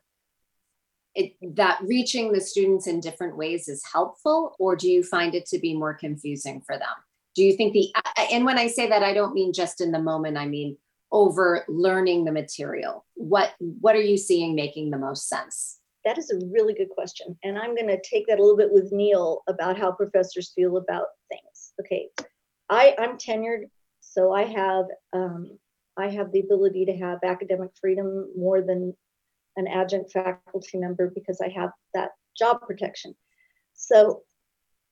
[1.15, 5.45] it, that reaching the students in different ways is helpful, or do you find it
[5.47, 6.89] to be more confusing for them?
[7.36, 7.93] Do you think the
[8.32, 10.38] and when I say that, I don't mean just in the moment.
[10.38, 10.78] I mean
[11.12, 13.06] over learning the material.
[13.15, 15.80] What what are you seeing making the most sense?
[16.04, 18.72] That is a really good question, and I'm going to take that a little bit
[18.72, 21.74] with Neil about how professors feel about things.
[21.82, 22.10] Okay,
[22.70, 23.70] I I'm tenured,
[24.02, 25.58] so I have um,
[25.98, 28.94] I have the ability to have academic freedom more than
[29.56, 33.15] an adjunct faculty member because I have that job protection.
[33.74, 34.24] So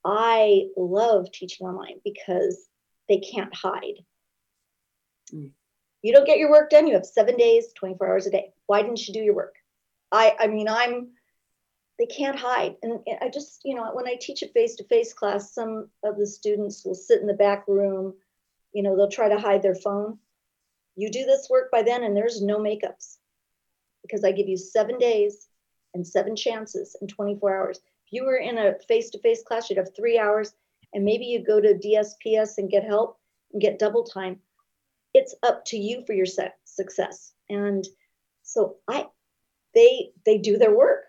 [0.05, 2.67] I love teaching online because
[3.09, 3.99] they can't hide.
[5.33, 5.51] Mm.
[6.03, 8.53] You don't get your work done, you have seven days, 24 hours a day.
[8.67, 9.55] Why didn't you do your work?
[10.11, 11.11] I, I mean, I'm,
[11.97, 12.75] they can't hide.
[12.83, 16.17] And I just, you know, when I teach a face to face class, some of
[16.17, 18.13] the students will sit in the back room,
[18.73, 20.17] you know, they'll try to hide their phone.
[20.95, 23.17] You do this work by then, and there's no makeups
[24.01, 25.47] because I give you seven days
[25.93, 27.77] and seven chances in 24 hours.
[28.05, 30.53] If you were in a face to face class, you'd have three hours,
[30.93, 33.19] and maybe you go to DSPS and get help
[33.53, 34.39] and get double time.
[35.13, 36.25] It's up to you for your
[36.65, 37.33] success.
[37.49, 37.85] And
[38.41, 39.07] so I,
[39.73, 41.05] they they do their work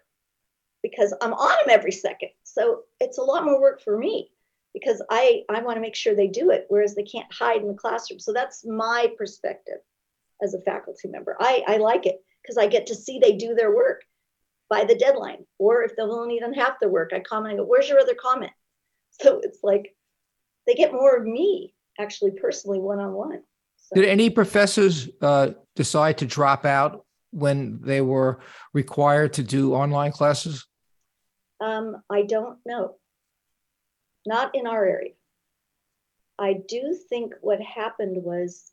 [0.83, 2.31] because I'm on them every second.
[2.43, 4.31] So it's a lot more work for me
[4.73, 7.69] because I I want to make sure they do it, whereas they can't hide in
[7.69, 8.21] the classroom.
[8.21, 9.79] So that's my perspective
[10.43, 11.37] as a faculty member.
[11.41, 14.03] I I like it because I get to see they do their work
[14.69, 15.47] by the deadline.
[15.59, 18.15] Or if they've only done half their work, I comment and go, Where's your other
[18.15, 18.53] comment?
[19.21, 19.95] So it's like
[20.67, 23.45] they get more of me actually personally one on one
[23.91, 24.03] one.
[24.03, 28.41] Did any professors uh, decide to drop out when they were
[28.73, 30.67] required to do online classes?
[31.61, 32.97] Um, I don't know.
[34.27, 35.13] Not in our area.
[36.39, 38.73] I do think what happened was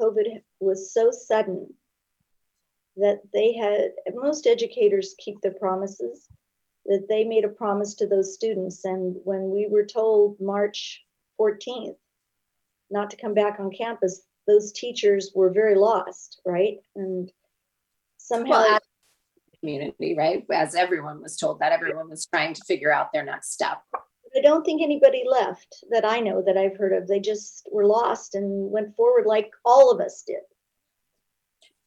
[0.00, 1.74] COVID was so sudden
[2.96, 6.28] that they had most educators keep their promises
[6.86, 11.02] that they made a promise to those students and when we were told march
[11.40, 11.96] 14th
[12.90, 16.78] not to come back on campus those teachers were very lost right?
[16.96, 17.30] And
[18.18, 18.78] somehow well,
[19.60, 20.44] community right?
[20.52, 23.82] As everyone was told that everyone was trying to figure out their next step.
[24.36, 27.06] I don't think anybody left that i know that i've heard of.
[27.06, 30.40] They just were lost and went forward like all of us did.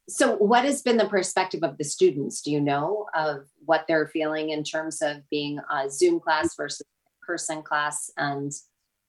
[0.08, 2.42] So what has been the perspective of the students?
[2.42, 6.86] Do you know of what they're feeling in terms of being a zoom class versus
[7.26, 8.12] person class?
[8.16, 8.52] And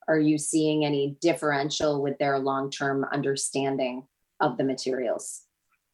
[0.09, 4.07] are you seeing any differential with their long-term understanding
[4.41, 5.43] of the materials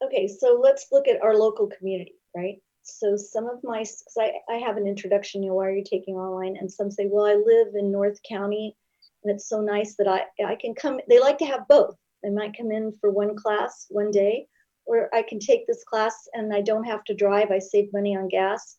[0.05, 4.33] okay so let's look at our local community right so some of my because I,
[4.51, 7.27] I have an introduction you know why are you taking online and some say well
[7.27, 8.77] i live in north county
[9.23, 12.31] and it's so nice that i i can come they like to have both they
[12.31, 14.47] might come in for one class one day
[14.85, 17.51] or I can take this class and I don't have to drive.
[17.51, 18.77] I save money on gas.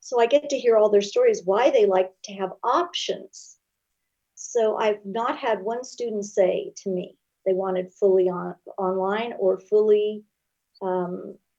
[0.00, 3.56] So I get to hear all their stories, why they like to have options.
[4.54, 9.58] So I've not had one student say to me they wanted fully on, online or
[9.58, 10.22] fully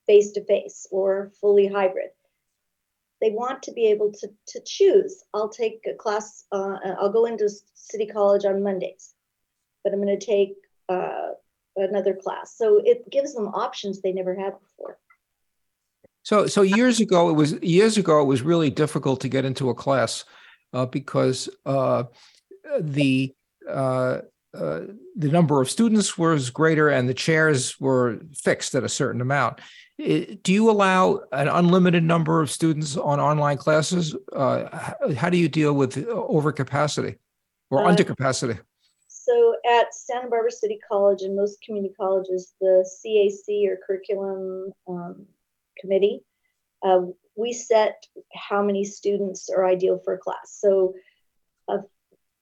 [0.08, 2.12] face to face or fully hybrid.
[3.22, 5.24] They want to be able to, to choose.
[5.34, 9.14] I'll take a class, uh, I'll go into City College on Mondays,
[9.84, 10.54] but I'm going to take
[10.88, 11.32] uh,
[11.76, 12.58] another class.
[12.58, 15.00] So it gives them options they never had before.
[16.24, 18.22] So, so years ago, it was years ago.
[18.22, 20.24] It was really difficult to get into a class
[20.74, 22.04] uh, because uh,
[22.80, 23.34] the
[23.70, 24.22] uh,
[24.54, 24.82] uh
[25.16, 29.62] the number of students was greater and the chairs were fixed at a certain amount.
[29.98, 34.16] It, do you allow an unlimited number of students on online classes?
[34.34, 37.16] Uh, how, do you deal with overcapacity
[37.70, 38.60] or uh, undercapacity?
[39.08, 45.26] So at Santa Barbara City College and most community colleges, the CAC or curriculum um,
[45.80, 46.22] committee,
[46.84, 47.02] uh,
[47.36, 50.58] we set how many students are ideal for a class.
[50.60, 50.94] So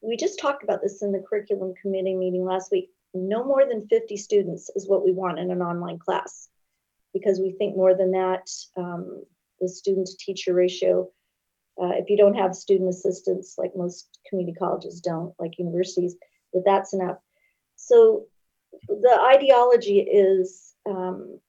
[0.04, 2.90] we just talked about this in the curriculum committee meeting last week.
[3.14, 6.50] No more than 50 students is what we want in an online class
[7.14, 9.24] because we think more than that, um,
[9.62, 11.10] the student to teacher ratio,
[11.82, 16.16] uh, if you don't have student assistants like most community colleges don't, like universities,
[16.54, 17.18] that that's enough.
[17.76, 18.26] So
[18.88, 21.40] the ideology is um,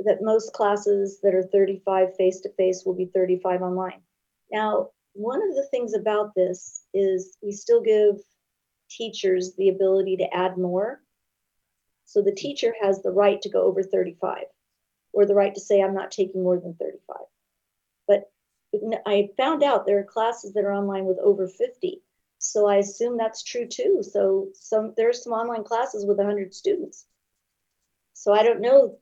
[0.00, 4.02] that most classes that are 35 face to face will be 35 online.
[4.50, 8.16] Now, one of the things about this is we still give
[8.90, 11.00] teachers the ability to add more.
[12.04, 14.44] So the teacher has the right to go over 35
[15.12, 17.16] or the right to say, I'm not taking more than 35.
[18.06, 18.30] But
[19.06, 22.02] I found out there are classes that are online with over 50.
[22.38, 24.02] So I assume that's true too.
[24.02, 27.06] So some there's some online classes with 100 students.
[28.14, 28.98] So I don't know.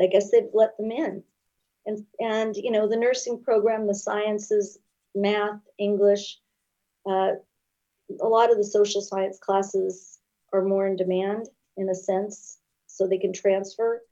[0.00, 1.22] I guess they've let them in.
[1.86, 4.78] And and you know the nursing program, the sciences,
[5.14, 6.38] math, English,
[7.08, 7.32] uh,
[8.20, 10.18] a lot of the social science classes
[10.52, 14.02] are more in demand in a sense, so they can transfer.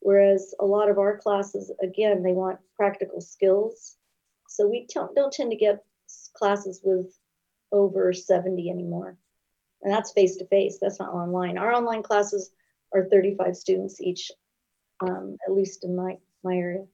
[0.00, 3.96] Whereas a lot of our classes, again, they want practical skills.
[4.48, 5.84] So we don't, don't tend to get
[6.34, 7.18] classes with
[7.72, 9.16] over 70 anymore.
[9.82, 11.58] And that's face to face, that's not online.
[11.58, 12.50] Our online classes
[12.94, 14.30] are 35 students each,
[15.00, 16.84] um, at least in my, my area.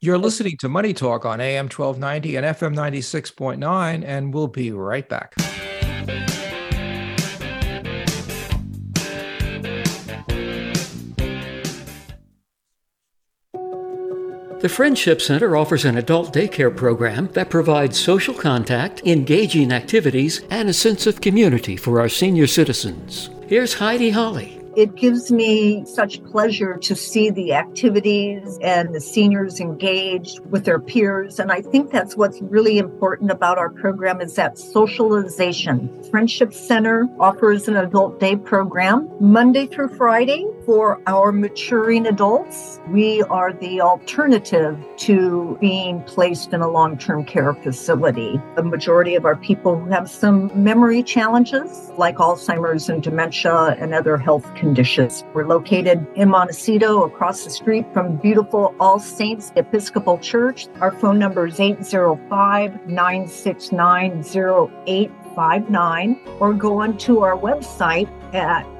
[0.00, 5.08] You're listening to Money Talk on AM 1290 and FM 96.9, and we'll be right
[5.08, 5.34] back.
[14.60, 20.68] The Friendship Center offers an adult daycare program that provides social contact, engaging activities, and
[20.68, 23.30] a sense of community for our senior citizens.
[23.48, 24.57] Here's Heidi Holly.
[24.78, 30.78] It gives me such pleasure to see the activities and the seniors engaged with their
[30.78, 31.40] peers.
[31.40, 36.04] And I think that's what's really important about our program is that socialization.
[36.12, 42.78] Friendship Center offers an adult day program Monday through Friday for our maturing adults.
[42.88, 48.40] We are the alternative to being placed in a long-term care facility.
[48.54, 53.94] The majority of our people who have some memory challenges like Alzheimer's and dementia and
[53.94, 55.24] other health conditions conditions.
[55.34, 60.68] We're located in Montecito across the street from beautiful All Saints Episcopal Church.
[60.80, 68.66] Our phone number is 805 969 0859 or go onto our website at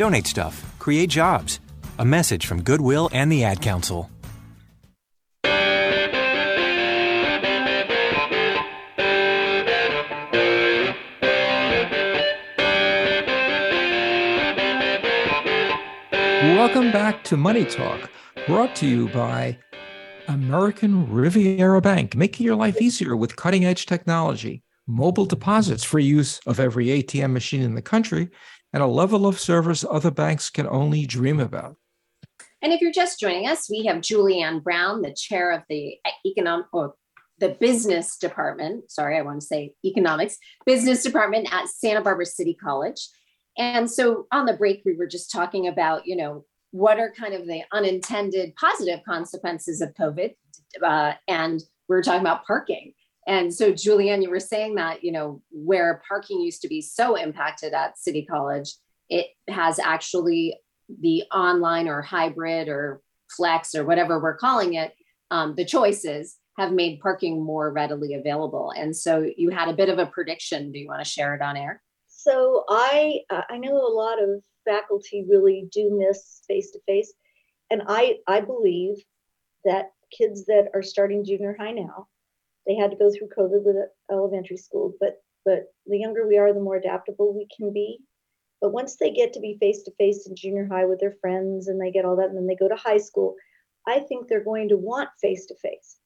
[0.00, 1.60] Donate stuff, create jobs.
[1.98, 4.08] A message from Goodwill and the Ad Council.
[16.56, 18.10] Welcome back to Money Talk,
[18.46, 19.58] brought to you by
[20.28, 26.40] American Riviera Bank, making your life easier with cutting edge technology, mobile deposits for use
[26.46, 28.30] of every ATM machine in the country,
[28.72, 31.76] and a level of service other banks can only dream about.
[32.62, 35.96] And if you're just joining us, we have Julie Ann Brown, the chair of the
[36.26, 36.94] economic or
[37.38, 38.90] the business department.
[38.90, 43.08] Sorry, I want to say economics business department at Santa Barbara City College.
[43.56, 47.34] And so on the break, we were just talking about, you know, what are kind
[47.34, 50.34] of the unintended positive consequences of COVID?
[50.82, 52.92] Uh, and we were talking about parking.
[53.30, 56.82] And so, Julie Ann, you were saying that, you know, where parking used to be
[56.82, 58.74] so impacted at City College,
[59.08, 60.58] it has actually
[61.00, 63.00] the online or hybrid or
[63.30, 64.92] flex or whatever we're calling it,
[65.30, 68.72] um, the choices have made parking more readily available.
[68.76, 70.72] And so, you had a bit of a prediction.
[70.72, 71.80] Do you want to share it on air?
[72.08, 77.12] So, I uh, I know a lot of faculty really do miss face to face.
[77.70, 78.96] And I, I believe
[79.64, 82.08] that kids that are starting junior high now,
[82.66, 83.76] they had to go through COVID with
[84.10, 87.98] elementary school, but but the younger we are, the more adaptable we can be.
[88.60, 91.68] But once they get to be face to face in junior high with their friends
[91.68, 93.36] and they get all that, and then they go to high school,
[93.86, 95.96] I think they're going to want face to face.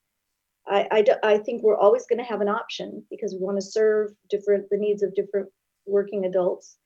[0.67, 4.13] I, I think we're always going to have an option because we want to serve
[4.31, 5.49] different the needs of different
[5.87, 6.79] working adults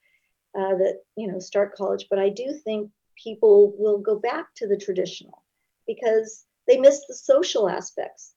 [0.56, 2.90] uh, that you know start college but i do think
[3.22, 5.44] people will go back to the traditional
[5.86, 8.34] because they miss the social aspects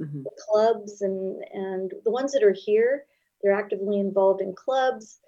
[0.00, 0.22] mm-hmm.
[0.22, 3.04] the clubs and and the ones that are here
[3.42, 5.18] they're actively involved in clubs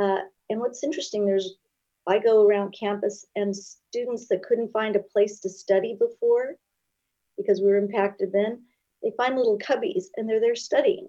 [0.00, 0.18] uh,
[0.50, 1.56] and what's interesting there's
[2.06, 6.56] i go around campus and students that couldn't find a place to study before
[7.36, 8.62] because we were impacted then
[9.02, 11.08] they find little cubbies and they're there studying.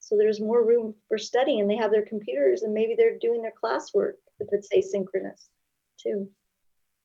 [0.00, 3.42] So there's more room for study and they have their computers and maybe they're doing
[3.42, 5.46] their classwork if it's asynchronous
[6.02, 6.28] too.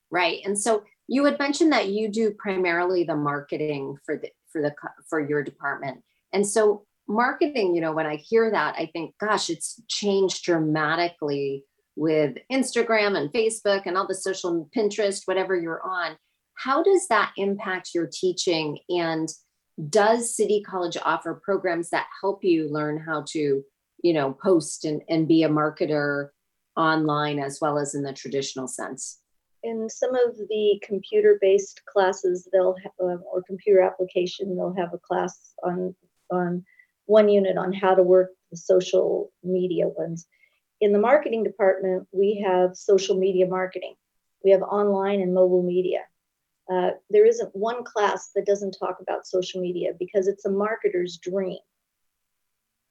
[0.10, 0.40] Right.
[0.46, 4.74] And so you had mentioned that you do primarily the marketing for the for the
[5.10, 6.02] for your department.
[6.32, 11.66] And so marketing, you know, when I hear that, I think, gosh, it's changed dramatically
[11.96, 16.16] with Instagram and Facebook and all the social Pinterest, whatever you're on.
[16.56, 18.80] How does that impact your teaching?
[18.90, 19.28] And
[19.90, 23.64] does City College offer programs that help you learn how to,
[24.04, 26.30] you know, post and, and be a marketer
[26.76, 29.20] online as well as in the traditional sense?
[29.64, 34.98] In some of the computer-based classes, they'll have, um, or computer application, they'll have a
[34.98, 35.96] class on
[36.30, 36.66] on
[37.06, 40.28] one unit on how to work the social media ones.
[40.82, 43.96] In the marketing department, we have social media marketing.
[44.44, 46.00] We have online and mobile media.
[46.72, 51.18] Uh, there isn't one class that doesn't talk about social media because it's a marketer's
[51.18, 51.60] dream.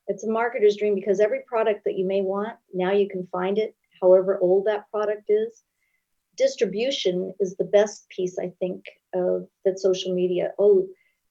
[0.08, 3.58] It's a marketer's dream because every product that you may want, now you can find
[3.58, 5.62] it, however old that product is.
[6.42, 8.84] Distribution is the best piece, I think,
[9.14, 10.52] of that social media.
[10.58, 10.86] Oh,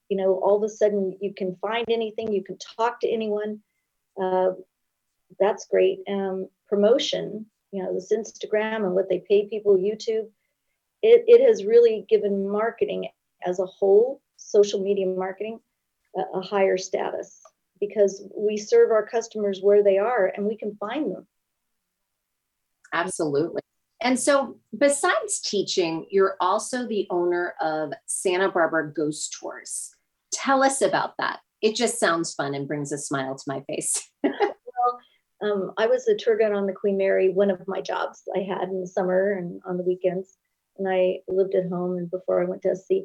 [0.08, 3.60] you know, all of a sudden you can find anything, you can talk to anyone.
[4.20, 4.50] Uh,
[5.38, 5.98] that's great.
[6.08, 10.28] Um, promotion, you know, this Instagram and what they pay people, YouTube
[11.02, 13.08] it, it has really given marketing
[13.44, 15.58] as a whole, social media marketing,
[16.16, 17.40] a, a higher status
[17.80, 21.26] because we serve our customers where they are and we can find them.
[22.92, 23.60] Absolutely.
[24.02, 29.94] And so, besides teaching, you're also the owner of Santa Barbara Ghost Tours.
[30.32, 31.40] Tell us about that.
[31.60, 34.10] It just sounds fun and brings a smile to my face.
[34.24, 35.00] well,
[35.42, 38.40] um, I was a tour guide on the Queen Mary, one of my jobs I
[38.40, 40.36] had in the summer and on the weekends
[40.78, 43.04] and I lived at home and before I went to SC.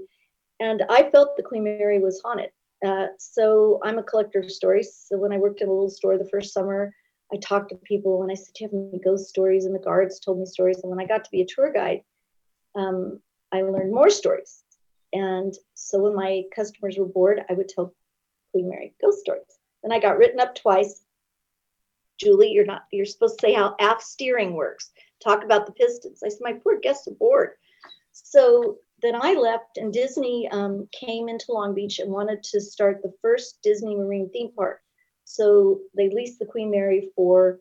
[0.60, 2.50] And I felt the Queen Mary was haunted.
[2.86, 5.06] Uh, so I'm a collector of stories.
[5.08, 6.94] So when I worked in a little store the first summer,
[7.34, 9.66] I talked to people and I said, Do you have any ghost stories?
[9.66, 10.80] And the guards told me stories.
[10.82, 12.02] And when I got to be a tour guide,
[12.76, 13.20] um,
[13.52, 14.64] I learned more stories.
[15.14, 17.94] And so when my customers were bored, I would tell
[18.52, 19.60] Queen Mary ghost stories.
[19.84, 21.02] And I got written up twice.
[22.20, 24.92] Julie, you're not, you're supposed to say how aft steering works
[25.24, 26.22] talk about the Pistons.
[26.24, 27.52] I said, my poor guests are bored.
[28.12, 33.02] So then I left, and Disney um, came into Long Beach and wanted to start
[33.02, 34.82] the first Disney Marine theme park.
[35.30, 37.60] So they leased the Queen Mary for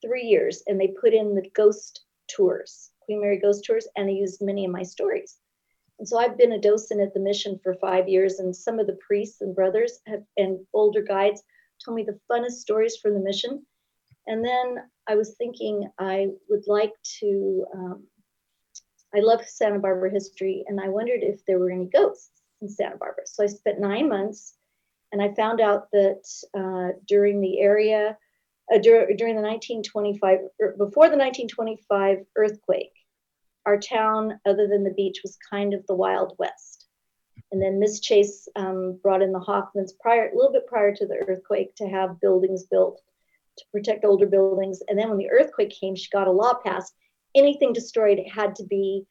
[0.00, 4.12] three years, and they put in the ghost tours, Queen Mary ghost tours, and they
[4.12, 5.36] used many of my stories.
[5.98, 8.86] And so I've been a docent at the mission for five years, and some of
[8.86, 11.42] the priests and brothers have, and older guides
[11.84, 13.66] told me the funnest stories from the mission.
[14.28, 14.76] And then
[15.08, 18.06] I was thinking I would like to, um,
[19.12, 22.30] I love Santa Barbara history, and I wondered if there were any ghosts
[22.62, 23.26] in Santa Barbara.
[23.26, 24.54] So I spent nine months,
[25.12, 28.16] and I found out that uh, during the area,
[28.72, 32.92] uh, dur- during the 1925, er, before the 1925 earthquake,
[33.64, 36.86] our town, other than the beach, was kind of the Wild West.
[37.50, 41.06] And then Miss Chase um, brought in the Hoffmanns prior, a little bit prior to
[41.06, 43.00] the earthquake, to have buildings built
[43.56, 44.80] to protect older buildings.
[44.88, 46.94] And then when the earthquake came, she got a law passed.
[47.34, 49.04] Anything destroyed had to be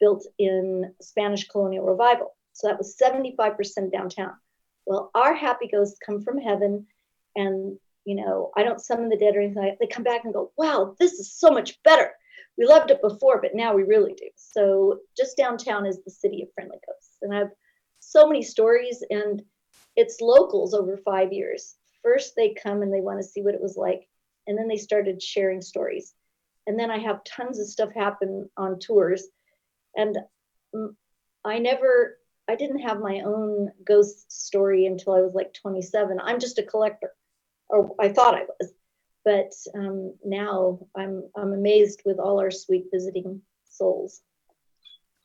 [0.00, 2.36] built in Spanish colonial revival.
[2.52, 4.32] So that was 75% downtown.
[4.86, 6.86] Well, our happy ghosts come from heaven,
[7.36, 9.76] and you know, I don't summon the dead or anything.
[9.78, 12.12] They come back and go, "Wow, this is so much better.
[12.58, 16.42] We loved it before, but now we really do." So just downtown is the city
[16.42, 17.52] of friendly ghosts, and I have
[18.00, 19.42] so many stories, and
[19.96, 23.62] it's locals over five years first they come and they want to see what it
[23.62, 24.08] was like
[24.46, 26.14] and then they started sharing stories
[26.66, 29.28] and then i have tons of stuff happen on tours
[29.96, 30.18] and
[30.74, 30.94] mm,
[31.44, 32.18] i never
[32.48, 36.62] i didn't have my own ghost story until i was like 27 i'm just a
[36.62, 37.12] collector
[37.68, 38.72] or i thought i was.
[39.24, 43.40] But um, now i'm i'm amazed with all our sweet visiting
[43.70, 44.20] souls.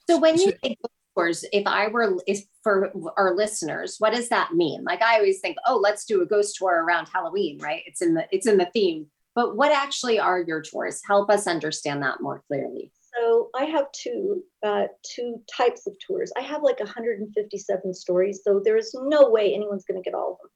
[0.07, 0.77] So when you think
[1.15, 4.83] tours if i were if for our listeners what does that mean?
[4.83, 7.81] Like i always think oh let's do a ghost tour around halloween right?
[7.87, 9.07] It's in the it's in the theme.
[9.33, 11.01] But what actually are your tours?
[11.05, 16.31] Help us understand that more clearly so i have two uh, two types of tours
[16.37, 20.33] i have like 157 stories so there is no way anyone's going to get all
[20.33, 20.49] of them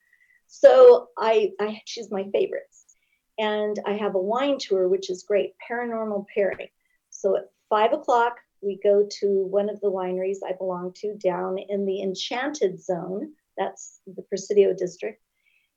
[0.47, 2.86] so i i choose my favorites
[3.39, 6.70] and i have a wine tour which is great paranormal pairing
[7.09, 11.57] so at five o'clock we go to one of the wineries I belong to down
[11.57, 13.34] in the Enchanted Zone.
[13.57, 15.22] That's the Presidio district.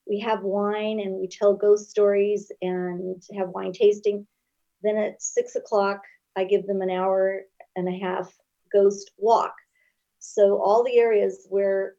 [0.07, 4.27] We have wine and we tell ghost stories and have wine tasting.
[4.83, 6.03] Then at six o'clock,
[6.37, 7.43] I give them an hour
[7.77, 8.33] and a half
[8.73, 9.55] ghost walk.
[10.19, 11.97] So all the areas where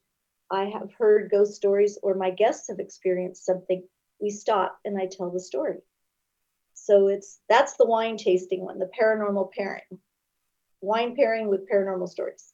[0.51, 3.83] I have heard ghost stories or my guests have experienced something,
[4.19, 5.79] we stop and I tell the story.
[6.73, 9.99] So it's that's the wine tasting one, the paranormal pairing.
[10.81, 12.53] Wine pairing with paranormal stories.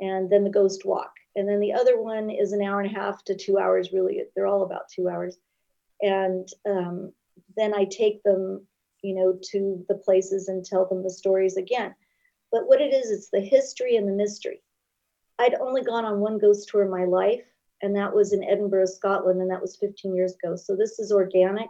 [0.00, 1.12] And then the ghost walk.
[1.36, 4.22] And then the other one is an hour and a half to two hours, really.
[4.34, 5.36] They're all about two hours.
[6.00, 7.12] And um,
[7.56, 8.66] then I take them,
[9.04, 11.94] you know, to the places and tell them the stories again.
[12.50, 14.62] But what it is, it's the history and the mystery.
[15.38, 17.44] I'd only gone on one ghost tour in my life,
[17.82, 20.56] and that was in Edinburgh, Scotland, and that was 15 years ago.
[20.56, 21.68] So this is organic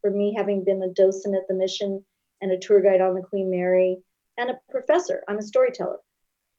[0.00, 2.02] for me, having been a docent at the mission
[2.40, 3.98] and a tour guide on the Queen Mary
[4.38, 5.22] and a professor.
[5.28, 5.98] I'm a storyteller.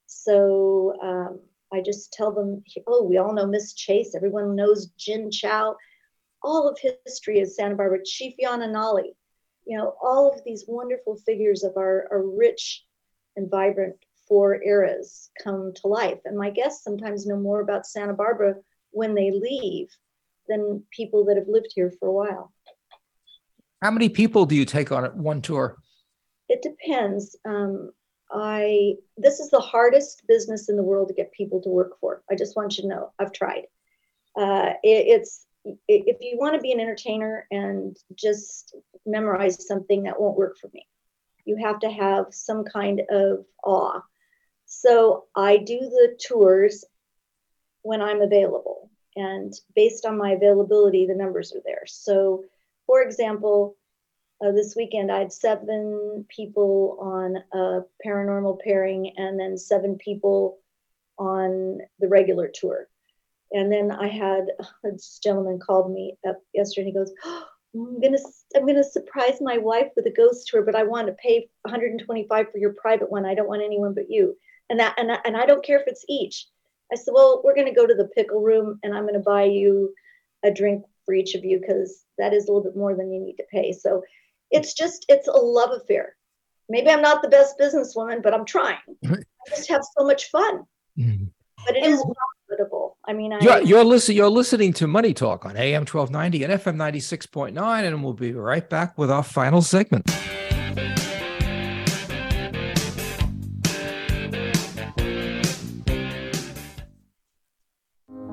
[0.05, 1.39] So um,
[1.74, 4.13] I just tell them, oh, we all know Miss Chase.
[4.13, 5.76] Everyone knows Jin Chow.
[6.43, 9.15] All of history is Santa Barbara, Chief Nolly.
[9.66, 12.84] You know, all of these wonderful figures of our, our rich
[13.36, 13.95] and vibrant
[14.28, 16.20] four eras come to life.
[16.26, 18.55] And my guests sometimes know more about Santa Barbara
[18.91, 19.89] when they leave
[20.47, 22.53] than people that have lived here for a while.
[23.82, 25.78] How many people do you take on one tour?
[26.49, 27.36] It depends.
[27.45, 27.91] Um,
[28.32, 32.24] I this is the hardest business in the world to get people to work for.
[32.32, 33.66] I just want you to know I've tried.
[34.38, 35.45] Uh, it, it's
[35.88, 40.70] if you want to be an entertainer and just memorize something that won't work for
[40.74, 40.88] me.
[41.45, 44.01] You have to have some kind of awe.
[44.66, 46.86] So I do the tours
[47.82, 51.84] when I'm available, and based on my availability, the numbers are there.
[51.86, 52.45] So,
[52.86, 53.76] for example,
[54.43, 60.59] uh, this weekend I had seven people on a paranormal pairing and then seven people
[61.18, 62.88] on the regular tour.
[63.53, 64.45] And then I had
[64.83, 67.45] this gentleman called me up yesterday and he goes, oh,
[67.75, 68.17] I'm gonna
[68.55, 72.51] I'm gonna surprise my wife with a ghost tour, but I want to pay 125
[72.51, 73.25] for your private one.
[73.25, 74.35] I don't want anyone but you.
[74.69, 76.47] And that and I, and I don't care if it's each.
[76.91, 79.93] I said, well, we're gonna go to the pickle room and I'm gonna buy you
[80.43, 83.21] a drink for each of you because that is a little bit more than you
[83.21, 83.71] need to pay.
[83.71, 84.03] So
[84.51, 86.15] it's just it's a love affair
[86.69, 89.15] maybe i'm not the best businesswoman but i'm trying i
[89.49, 90.63] just have so much fun
[90.97, 91.25] mm-hmm.
[91.65, 92.03] but it is
[92.51, 96.43] profitable i mean I, you're, you're listening you're listening to money talk on am 1290
[96.43, 100.09] and fm 96.9 and we'll be right back with our final segment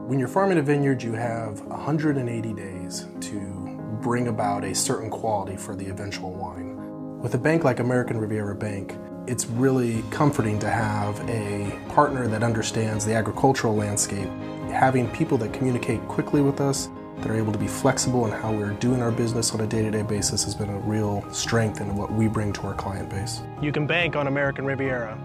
[0.07, 5.55] when you're farming a vineyard, you have 180 days to bring about a certain quality
[5.55, 7.21] for the eventual wine.
[7.21, 8.97] With a bank like American Riviera Bank,
[9.29, 14.29] it's really comforting to have a partner that understands the agricultural landscape.
[14.71, 18.53] Having people that communicate quickly with us, that are able to be flexible in how
[18.53, 21.81] we're doing our business on a day to day basis has been a real strength
[21.81, 23.43] in what we bring to our client base.
[23.61, 25.19] You can bank on American Riviera.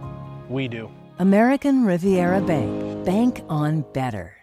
[0.50, 0.90] We do.
[1.20, 3.06] American Riviera Bank.
[3.06, 4.43] Bank on better.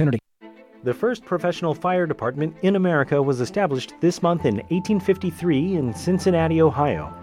[0.01, 0.19] opportunity.
[0.83, 6.61] The first professional fire department in America was established this month in 1853 in Cincinnati,
[6.61, 7.15] Ohio.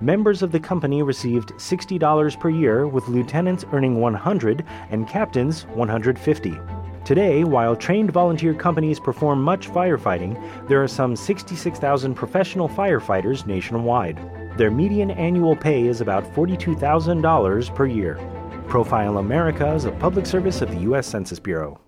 [0.00, 6.58] Members of the company received $60 per year, with lieutenants earning 100 and captains 150.
[7.04, 14.18] Today, while trained volunteer companies perform much firefighting, there are some 66,000 professional firefighters nationwide.
[14.56, 18.18] Their median annual pay is about $42,000 per year.
[18.68, 21.06] Profile America is a public service of the U.S.
[21.06, 21.80] Census Bureau.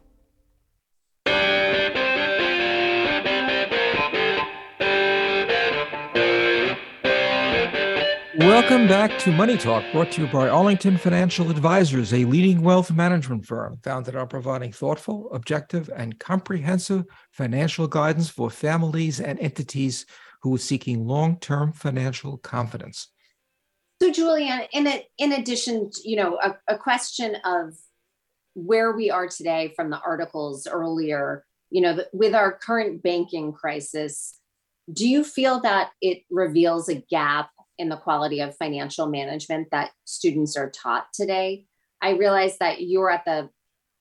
[8.39, 12.91] Welcome back to Money Talk, brought to you by Arlington Financial Advisors, a leading wealth
[12.91, 20.07] management firm founded on providing thoughtful, objective, and comprehensive financial guidance for families and entities
[20.41, 23.09] who are seeking long-term financial confidence.
[24.01, 27.75] So, Julie Ann, in a, in addition, to, you know, a, a question of
[28.55, 34.39] where we are today from the articles earlier, you know, with our current banking crisis,
[34.91, 39.91] do you feel that it reveals a gap in the quality of financial management that
[40.05, 41.67] students are taught today?
[42.01, 43.51] I realize that you're at the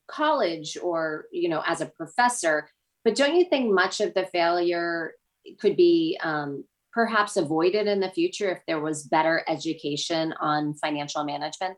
[0.07, 2.69] college or, you know, as a professor,
[3.03, 5.13] but don't you think much of the failure
[5.59, 11.23] could be um, perhaps avoided in the future if there was better education on financial
[11.23, 11.77] management?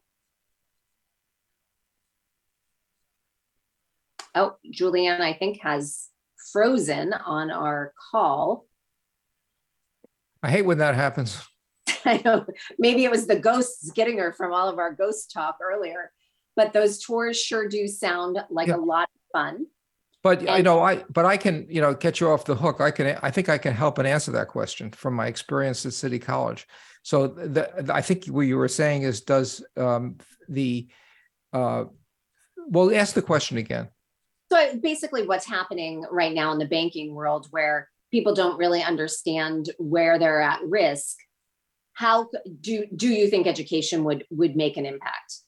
[4.36, 6.10] Oh, Julie Ann, I think, has
[6.52, 8.66] frozen on our call.
[10.42, 11.42] I hate when that happens.
[12.06, 12.46] I know
[12.78, 16.12] maybe it was the ghosts getting her from all of our ghost talk earlier,
[16.56, 18.76] but those tours sure do sound like yeah.
[18.76, 19.66] a lot of fun.
[20.24, 22.80] But and, you know, I but I can you know get you off the hook.
[22.80, 25.94] I can I think I can help and answer that question from my experience at
[25.94, 26.68] City College.
[27.04, 30.88] So the, I think what you were saying is does um, the
[31.52, 31.86] uh,
[32.68, 33.90] well ask the question again.
[34.52, 39.72] So basically, what's happening right now in the banking world, where people don't really understand
[39.78, 41.18] where they're at risk,
[41.94, 42.30] how
[42.62, 45.40] do do you think education would would make an impact?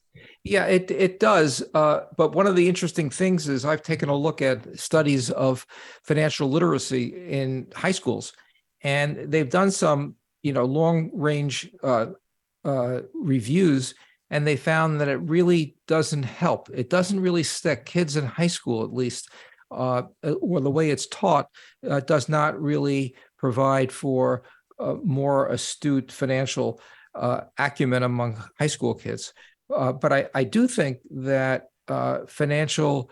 [0.44, 1.62] Yeah, it it does.
[1.74, 5.66] Uh, but one of the interesting things is I've taken a look at studies of
[6.04, 8.32] financial literacy in high schools,
[8.82, 12.06] and they've done some you know long range uh,
[12.64, 13.94] uh, reviews,
[14.30, 16.68] and they found that it really doesn't help.
[16.72, 17.84] It doesn't really stick.
[17.84, 19.28] Kids in high school, at least,
[19.70, 20.02] uh,
[20.40, 21.48] or the way it's taught,
[21.88, 24.44] uh, does not really provide for
[25.02, 26.80] more astute financial
[27.58, 29.32] acumen among high school kids.
[29.74, 33.10] Uh, but I, I do think that uh, financial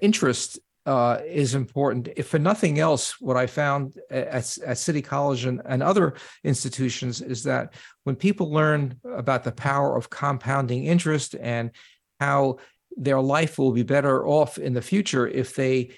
[0.00, 2.08] interest uh, is important.
[2.16, 7.20] If for nothing else, what I found at, at City College and, and other institutions
[7.20, 7.74] is that
[8.04, 11.70] when people learn about the power of compounding interest and
[12.18, 12.58] how
[12.96, 15.90] their life will be better off in the future if they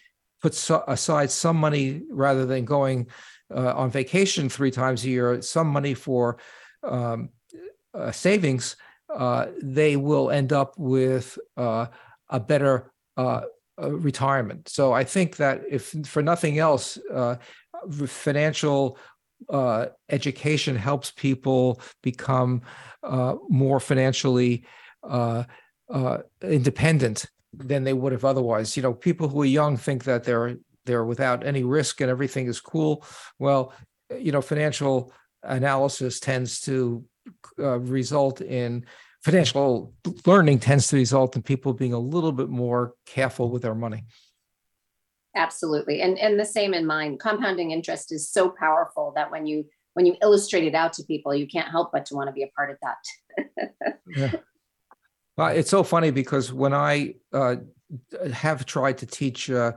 [0.43, 3.07] put so, aside some money rather than going
[3.55, 6.39] uh, on vacation three times a year, some money for
[6.83, 7.31] um,
[7.95, 8.77] uh, savings
[9.15, 11.87] uh, they will end up with uh,
[12.31, 13.43] a better uh,
[13.79, 14.69] retirement.
[14.69, 17.37] So I think that if for nothing else, uh,
[18.07, 18.99] financial
[20.09, 22.63] education helps people become
[23.49, 24.65] more financially
[26.43, 28.77] independent than they would have otherwise.
[28.77, 32.47] You know, people who are young think that they're they're without any risk and everything
[32.47, 33.05] is cool.
[33.39, 33.73] Well,
[34.17, 35.13] you know, financial
[35.43, 37.05] analysis tends to
[37.59, 38.85] uh, result in
[39.23, 39.95] financial
[40.27, 44.05] learning tends to result in people being a little bit more careful with their money
[45.37, 49.65] absolutely and and the same in mind compounding interest is so powerful that when you
[49.95, 52.43] when you illustrate it out to people you can't help but to want to be
[52.43, 54.33] a part of that yeah.
[55.37, 57.57] well, it's so funny because when i uh,
[58.33, 59.73] have tried to teach uh,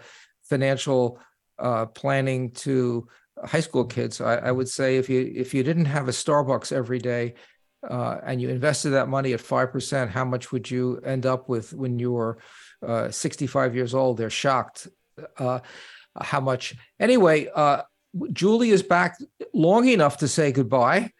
[0.50, 1.20] financial
[1.60, 3.08] uh, planning to
[3.44, 6.72] high school kids I, I would say if you if you didn't have a starbucks
[6.72, 7.36] every day
[7.90, 11.74] uh, and you invested that money at 5%, how much would you end up with
[11.74, 12.38] when you were
[12.86, 14.18] uh, 65 years old?
[14.18, 14.88] They're shocked
[15.38, 15.60] uh,
[16.20, 16.76] how much.
[17.00, 17.84] Anyway, uh,
[18.32, 19.18] Julie is back
[19.54, 21.12] long enough to say goodbye.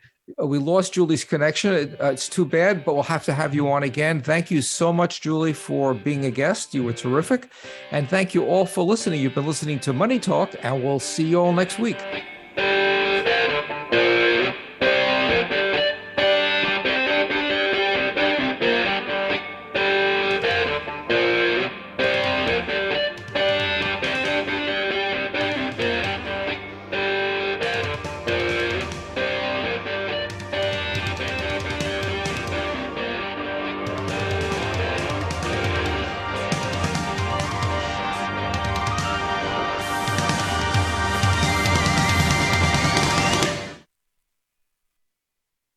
[0.42, 1.74] Uh, we lost Julie's connection.
[1.74, 4.22] It, uh, it's too bad, but we'll have to have you on again.
[4.22, 6.74] Thank you so much, Julie, for being a guest.
[6.74, 7.52] You were terrific.
[7.92, 9.22] And thank you all for listening.
[9.22, 11.98] You've been listening to Money Talk, and we'll see you all next week.